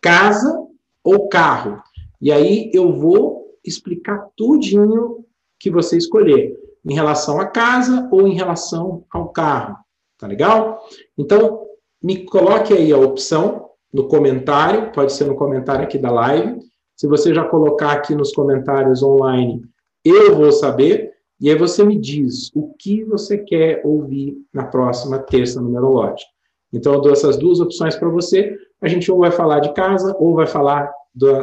Casa 0.00 0.66
ou 1.02 1.28
carro? 1.28 1.82
E 2.20 2.32
aí 2.32 2.70
eu 2.72 2.92
vou 2.92 3.58
explicar 3.64 4.28
tudinho 4.36 5.24
que 5.58 5.70
você 5.70 5.96
escolher, 5.96 6.54
em 6.84 6.94
relação 6.94 7.40
à 7.40 7.46
casa 7.46 8.08
ou 8.12 8.26
em 8.26 8.34
relação 8.34 9.04
ao 9.10 9.30
carro. 9.30 9.78
Tá 10.18 10.26
legal? 10.26 10.82
Então, 11.16 11.66
me 12.02 12.24
coloque 12.24 12.74
aí 12.74 12.92
a 12.92 12.98
opção 12.98 13.63
no 13.94 14.08
comentário, 14.08 14.90
pode 14.90 15.12
ser 15.12 15.24
no 15.24 15.36
comentário 15.36 15.84
aqui 15.84 15.96
da 15.96 16.10
live. 16.10 16.58
Se 16.96 17.06
você 17.06 17.32
já 17.32 17.44
colocar 17.44 17.92
aqui 17.92 18.12
nos 18.12 18.32
comentários 18.32 19.04
online, 19.04 19.62
eu 20.04 20.34
vou 20.36 20.50
saber. 20.50 21.12
E 21.40 21.48
aí 21.48 21.56
você 21.56 21.84
me 21.84 21.96
diz 21.96 22.50
o 22.56 22.74
que 22.76 23.04
você 23.04 23.38
quer 23.38 23.82
ouvir 23.84 24.36
na 24.52 24.64
próxima 24.64 25.20
terça 25.20 25.60
numerológica. 25.60 26.28
Então, 26.72 26.94
eu 26.94 27.00
dou 27.00 27.12
essas 27.12 27.36
duas 27.36 27.60
opções 27.60 27.94
para 27.94 28.08
você. 28.08 28.56
A 28.82 28.88
gente 28.88 29.10
ou 29.12 29.18
vai 29.18 29.30
falar 29.30 29.60
de 29.60 29.72
casa, 29.74 30.14
ou 30.18 30.34
vai 30.34 30.46
falar 30.48 30.92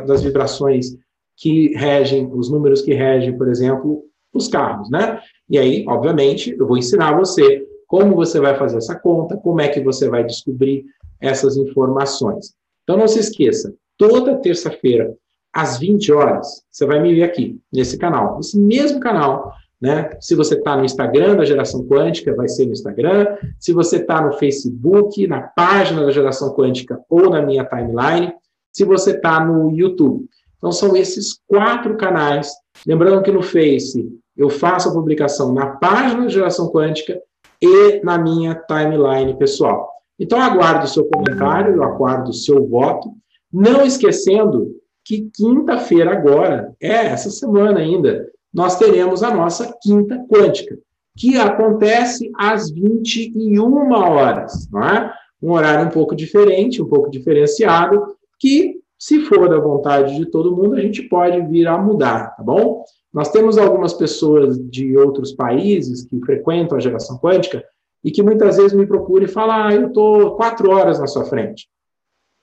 das 0.06 0.22
vibrações 0.22 0.98
que 1.38 1.74
regem, 1.78 2.30
os 2.34 2.52
números 2.52 2.82
que 2.82 2.94
regem, 2.94 3.38
por 3.38 3.48
exemplo, 3.48 4.04
os 4.34 4.50
carros, 4.50 4.90
né? 4.90 5.22
E 5.50 5.58
aí, 5.58 5.86
obviamente, 5.88 6.54
eu 6.60 6.68
vou 6.68 6.78
ensinar 6.78 7.18
você 7.18 7.66
como 7.92 8.16
você 8.16 8.40
vai 8.40 8.58
fazer 8.58 8.78
essa 8.78 8.96
conta, 8.96 9.36
como 9.36 9.60
é 9.60 9.68
que 9.68 9.82
você 9.82 10.08
vai 10.08 10.24
descobrir 10.24 10.86
essas 11.20 11.58
informações. 11.58 12.54
Então, 12.84 12.96
não 12.96 13.06
se 13.06 13.20
esqueça, 13.20 13.76
toda 13.98 14.38
terça-feira, 14.38 15.14
às 15.54 15.78
20 15.78 16.14
horas, 16.14 16.64
você 16.72 16.86
vai 16.86 17.02
me 17.02 17.14
ver 17.14 17.24
aqui, 17.24 17.60
nesse 17.70 17.98
canal, 17.98 18.38
nesse 18.38 18.58
mesmo 18.58 19.02
canal, 19.02 19.54
né? 19.82 20.10
Se 20.22 20.36
você 20.36 20.56
está 20.56 20.78
no 20.78 20.86
Instagram 20.86 21.36
da 21.36 21.44
Geração 21.44 21.86
Quântica, 21.86 22.34
vai 22.34 22.48
ser 22.48 22.66
no 22.66 22.72
Instagram. 22.72 23.36
Se 23.60 23.74
você 23.74 23.98
está 23.98 24.22
no 24.22 24.32
Facebook, 24.38 25.28
na 25.28 25.42
página 25.42 26.06
da 26.06 26.12
Geração 26.12 26.56
Quântica 26.56 27.04
ou 27.10 27.30
na 27.30 27.42
minha 27.42 27.66
timeline. 27.66 28.32
Se 28.72 28.86
você 28.86 29.12
está 29.12 29.44
no 29.44 29.70
YouTube. 29.70 30.30
Então, 30.58 30.72
são 30.72 30.96
esses 30.96 31.42
quatro 31.46 31.98
canais. 31.98 32.54
Lembrando 32.88 33.22
que 33.22 33.32
no 33.32 33.42
Face 33.42 34.08
eu 34.38 34.50
faço 34.50 34.88
a 34.88 34.94
publicação 34.94 35.52
na 35.52 35.66
página 35.72 36.22
da 36.22 36.30
Geração 36.30 36.72
Quântica 36.72 37.20
e 37.62 38.02
na 38.04 38.18
minha 38.18 38.56
timeline 38.56 39.38
pessoal. 39.38 39.92
Então, 40.20 40.40
aguardo 40.40 40.86
o 40.86 40.90
seu 40.90 41.06
comentário, 41.06 41.76
eu 41.76 41.84
aguardo 41.84 42.32
o 42.32 42.34
seu 42.34 42.68
voto. 42.68 43.12
Não 43.52 43.86
esquecendo 43.86 44.76
que 45.04 45.30
quinta-feira 45.36 46.12
agora, 46.12 46.74
é 46.80 47.08
essa 47.08 47.30
semana 47.30 47.80
ainda, 47.80 48.30
nós 48.54 48.78
teremos 48.78 49.24
a 49.24 49.34
nossa 49.34 49.76
quinta 49.82 50.24
quântica, 50.30 50.78
que 51.18 51.38
acontece 51.38 52.32
às 52.38 52.70
21 52.70 53.92
horas, 53.92 54.70
não 54.72 54.84
é? 54.84 55.14
Um 55.42 55.52
horário 55.52 55.88
um 55.88 55.92
pouco 55.92 56.16
diferente, 56.16 56.82
um 56.82 56.88
pouco 56.88 57.10
diferenciado, 57.10 58.16
que, 58.40 58.80
se 58.98 59.22
for 59.22 59.50
da 59.50 59.60
vontade 59.60 60.16
de 60.16 60.26
todo 60.28 60.56
mundo, 60.56 60.76
a 60.76 60.82
gente 60.82 61.02
pode 61.04 61.42
vir 61.48 61.68
a 61.68 61.78
mudar, 61.78 62.36
tá 62.36 62.44
bom? 62.44 62.84
Nós 63.14 63.30
temos 63.30 63.58
algumas 63.58 63.94
pessoas 63.94 64.58
de 64.58 64.98
outros 64.98 65.34
países 65.34 66.04
que 66.06 66.20
frequentam 66.22 66.78
a 66.78 66.82
geração 66.82 67.18
quântica 67.18 67.64
e 68.04 68.12
que 68.12 68.24
muitas 68.24 68.58
vezes 68.58 68.74
me 68.74 68.88
procuram 68.88 69.26
e 69.26 69.30
falam: 69.30 69.56
ah, 69.56 69.74
eu 69.74 69.88
estou 69.88 70.36
quatro 70.36 70.72
horas 70.72 71.00
na 71.00 71.08
sua 71.08 71.26
frente. 71.26 71.68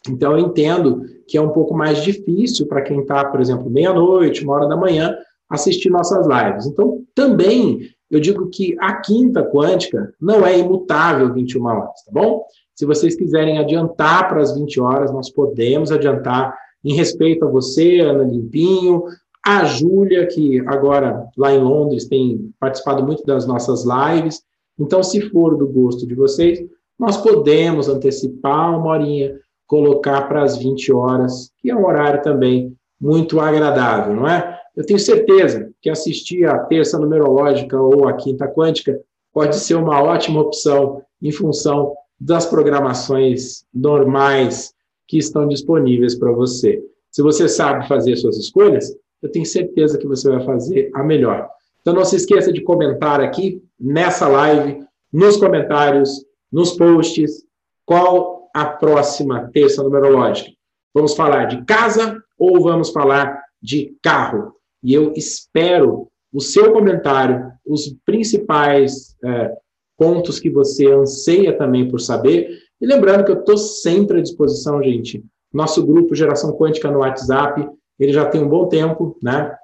Então, 0.09 0.33
eu 0.33 0.39
entendo 0.39 1.03
que 1.27 1.37
é 1.37 1.41
um 1.41 1.51
pouco 1.51 1.75
mais 1.75 2.03
difícil 2.03 2.67
para 2.67 2.83
quem 2.83 3.01
está, 3.01 3.25
por 3.25 3.41
exemplo, 3.41 3.69
meia-noite, 3.69 4.45
uma 4.45 4.55
hora 4.55 4.69
da 4.69 4.77
manhã, 4.77 5.17
assistir 5.51 5.91
nossas 5.91 6.27
lives. 6.27 6.67
Então, 6.67 7.03
também 7.15 7.81
eu 8.11 8.21
digo 8.21 8.49
que 8.49 8.77
a 8.81 9.01
quinta 9.01 9.43
quântica 9.45 10.13
não 10.21 10.47
é 10.47 10.59
imutável 10.59 11.33
21 11.33 11.65
horas, 11.65 12.05
tá 12.05 12.13
bom? 12.13 12.45
Se 12.75 12.87
vocês 12.87 13.17
quiserem 13.17 13.59
adiantar 13.59 14.29
para 14.29 14.41
as 14.41 14.55
20 14.55 14.81
horas, 14.81 15.13
nós 15.13 15.31
podemos 15.31 15.91
adiantar 15.91 16.57
em 16.85 16.95
respeito 16.95 17.45
a 17.45 17.51
você, 17.51 18.01
Ana 18.01 18.25
Limpinho, 18.25 19.03
a 19.45 19.65
Júlia, 19.65 20.27
que 20.27 20.61
agora 20.67 21.27
lá 21.37 21.53
em 21.53 21.61
Londres 21.61 22.07
tem 22.07 22.51
participado 22.59 23.03
muito 23.05 23.25
das 23.25 23.47
nossas 23.47 23.85
lives. 23.85 24.43
Então, 24.79 25.03
se 25.03 25.21
for 25.31 25.57
do 25.57 25.67
gosto 25.67 26.07
de 26.07 26.15
vocês, 26.15 26.65
nós 26.99 27.17
podemos 27.17 27.89
antecipar 27.89 28.79
uma 28.79 28.91
horinha, 28.91 29.39
colocar 29.67 30.23
para 30.23 30.43
as 30.43 30.57
20 30.57 30.93
horas, 30.93 31.51
que 31.59 31.71
é 31.71 31.77
um 31.77 31.87
horário 31.87 32.23
também 32.23 32.77
muito 33.01 33.39
agradável, 33.39 34.15
não 34.15 34.29
é? 34.29 34.59
Eu 34.77 34.85
tenho 34.85 34.99
certeza 34.99 35.71
que 35.81 35.91
assistir 35.91 36.45
a 36.45 36.59
terça 36.61 36.99
numerológica 36.99 37.81
ou 37.81 38.09
a 38.09 38.13
quinta 38.15 38.47
quântica 38.47 39.01
pode 39.33 39.57
ser 39.57 39.75
uma 39.75 40.03
ótima 40.03 40.41
opção 40.41 41.03
em 41.23 41.33
função 41.33 41.95
das 42.21 42.47
programações 42.47 43.65
normais 43.73 44.73
que 45.07 45.19
estão 45.19 45.47
disponíveis 45.47 46.15
para 46.15 46.33
você. 46.33 46.83
Se 47.11 47.23
você 47.23 47.49
sabe 47.49 47.89
fazer 47.89 48.17
suas 48.17 48.37
escolhas, 48.37 48.95
eu 49.23 49.31
tenho 49.31 49.47
certeza 49.47 49.99
que 49.99 50.07
você 50.07 50.29
vai 50.31 50.45
fazer 50.45 50.91
a 50.95 51.03
melhor. 51.03 51.49
Então 51.81 51.95
não 51.95 52.05
se 52.05 52.17
esqueça 52.17 52.53
de 52.53 52.63
comentar 52.63 53.21
aqui 53.21 53.63
nessa 53.79 54.29
live, 54.29 54.85
nos 55.13 55.37
comentários, 55.37 56.25
nos 56.51 56.73
posts, 56.73 57.45
qual 57.85 58.51
a 58.55 58.67
próxima 58.67 59.51
terça 59.53 59.83
numerológica. 59.83 60.51
Vamos 60.95 61.15
falar 61.15 61.47
de 61.47 61.65
casa 61.65 62.23
ou 62.39 62.61
vamos 62.63 62.91
falar 62.91 63.43
de 63.63 63.97
carro? 64.03 64.53
E 64.83 64.95
eu 64.95 65.13
espero 65.17 66.09
o 66.33 66.41
seu 66.41 66.73
comentário, 66.73 67.51
os 67.67 67.95
principais 68.05 69.17
é, 69.25 69.53
pontos 69.97 70.39
que 70.39 70.51
você 70.51 70.87
anseia 70.91 71.57
também 71.57 71.89
por 71.89 72.01
saber. 72.01 72.51
E 72.81 72.87
lembrando 72.87 73.25
que 73.25 73.31
eu 73.31 73.41
estou 73.41 73.57
sempre 73.57 74.19
à 74.19 74.23
disposição, 74.23 74.83
gente. 74.83 75.25
Nosso 75.53 75.85
grupo 75.85 76.15
Geração 76.15 76.53
Quântica 76.53 76.91
no 76.91 77.01
WhatsApp, 77.01 77.69
ele 77.99 78.13
já 78.13 78.27
tem 78.27 78.43
um 78.43 78.49
bom 78.49 78.67
tempo, 78.69 79.17
né? 79.23 79.55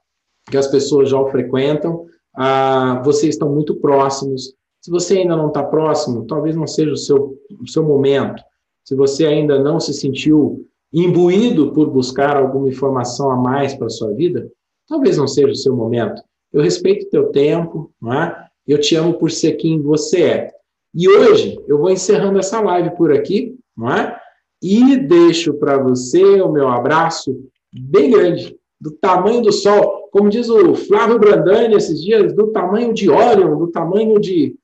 Que 0.51 0.57
as 0.57 0.67
pessoas 0.67 1.09
já 1.09 1.19
o 1.19 1.31
frequentam. 1.31 2.07
Ah, 2.35 3.01
vocês 3.05 3.35
estão 3.35 3.53
muito 3.53 3.77
próximos. 3.77 4.55
Se 4.81 4.91
você 4.91 5.19
ainda 5.19 5.37
não 5.37 5.49
está 5.49 5.63
próximo, 5.63 6.27
talvez 6.27 6.55
não 6.55 6.67
seja 6.67 6.93
o 6.93 6.97
seu, 6.97 7.39
o 7.61 7.69
seu 7.69 7.83
momento. 7.83 8.43
Se 8.85 8.95
você 8.95 9.27
ainda 9.27 9.59
não 9.59 9.81
se 9.81 9.95
sentiu 9.95 10.67
imbuído 10.93 11.73
por 11.73 11.89
buscar 11.91 12.37
alguma 12.37 12.69
informação 12.69 13.31
a 13.31 13.37
mais 13.37 13.75
para 13.75 13.87
a 13.87 13.91
sua 13.91 14.13
vida, 14.13 14.51
talvez 14.87 15.17
não 15.17 15.27
seja 15.27 15.49
o 15.49 15.57
seu 15.57 15.75
momento. 15.75 16.23
Eu 16.53 16.63
respeito 16.63 17.07
o 17.07 17.11
teu 17.11 17.31
tempo, 17.31 17.91
não 18.01 18.13
é? 18.13 18.45
eu 18.67 18.81
te 18.81 18.97
amo 18.97 19.15
por 19.15 19.31
ser 19.31 19.53
quem 19.53 19.81
você 19.81 20.23
é. 20.23 20.51
E 20.95 21.09
hoje 21.09 21.61
eu 21.67 21.79
vou 21.79 21.91
encerrando 21.91 22.39
essa 22.39 22.61
live 22.61 22.97
por 22.97 23.13
aqui, 23.13 23.57
não 23.77 23.91
é? 23.91 24.19
E 24.63 24.97
deixo 24.97 25.55
para 25.55 25.77
você 25.77 26.41
o 26.41 26.51
meu 26.51 26.69
abraço 26.69 27.37
bem 27.81 28.11
grande, 28.11 28.57
do 28.81 28.91
tamanho 28.93 29.43
do 29.43 29.53
Sol, 29.53 30.09
como 30.13 30.29
diz 30.29 30.49
o 30.49 30.75
Flávio 30.75 31.19
Brandani 31.19 31.75
esses 31.75 32.03
dias, 32.03 32.33
do 32.33 32.49
tamanho 32.49 32.95
de 32.95 33.11
Órion, 33.11 33.59
do 33.59 33.69
tamanho 33.69 34.21
de 34.21 34.57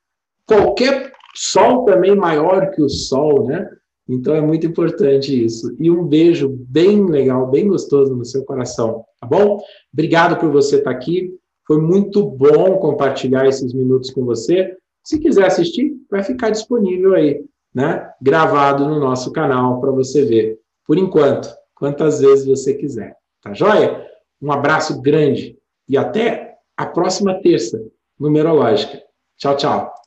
qualquer 0.46 1.12
Sol 1.34 1.84
também 1.84 2.14
maior 2.14 2.70
que 2.70 2.82
o 2.82 2.88
Sol, 2.88 3.46
né? 3.46 3.68
Então 4.08 4.34
é 4.34 4.40
muito 4.40 4.66
importante 4.66 5.44
isso. 5.44 5.74
E 5.78 5.90
um 5.90 6.04
beijo 6.04 6.48
bem 6.48 7.06
legal, 7.06 7.46
bem 7.46 7.68
gostoso 7.68 8.14
no 8.16 8.24
seu 8.24 8.44
coração, 8.44 9.04
tá 9.20 9.26
bom? 9.26 9.60
Obrigado 9.92 10.36
por 10.38 10.50
você 10.50 10.76
estar 10.76 10.90
aqui. 10.90 11.32
Foi 11.66 11.80
muito 11.80 12.24
bom 12.24 12.78
compartilhar 12.78 13.46
esses 13.46 13.72
minutos 13.72 14.10
com 14.10 14.24
você. 14.24 14.76
Se 15.04 15.20
quiser 15.20 15.46
assistir, 15.46 15.96
vai 16.10 16.24
ficar 16.24 16.50
disponível 16.50 17.14
aí, 17.14 17.44
né? 17.72 18.10
Gravado 18.20 18.88
no 18.88 18.98
nosso 18.98 19.30
canal 19.30 19.80
para 19.80 19.92
você 19.92 20.24
ver. 20.24 20.58
Por 20.84 20.98
enquanto, 20.98 21.48
quantas 21.80 22.20
vezes 22.20 22.46
você 22.46 22.74
quiser. 22.74 23.16
Tá 23.42 23.54
joia? 23.54 24.06
Um 24.40 24.52
abraço 24.52 25.00
grande 25.00 25.58
e 25.88 25.96
até 25.96 26.58
a 26.76 26.86
próxima 26.86 27.40
terça 27.40 27.82
numerológica. 28.18 29.02
Tchau, 29.38 29.56
tchau. 29.56 29.99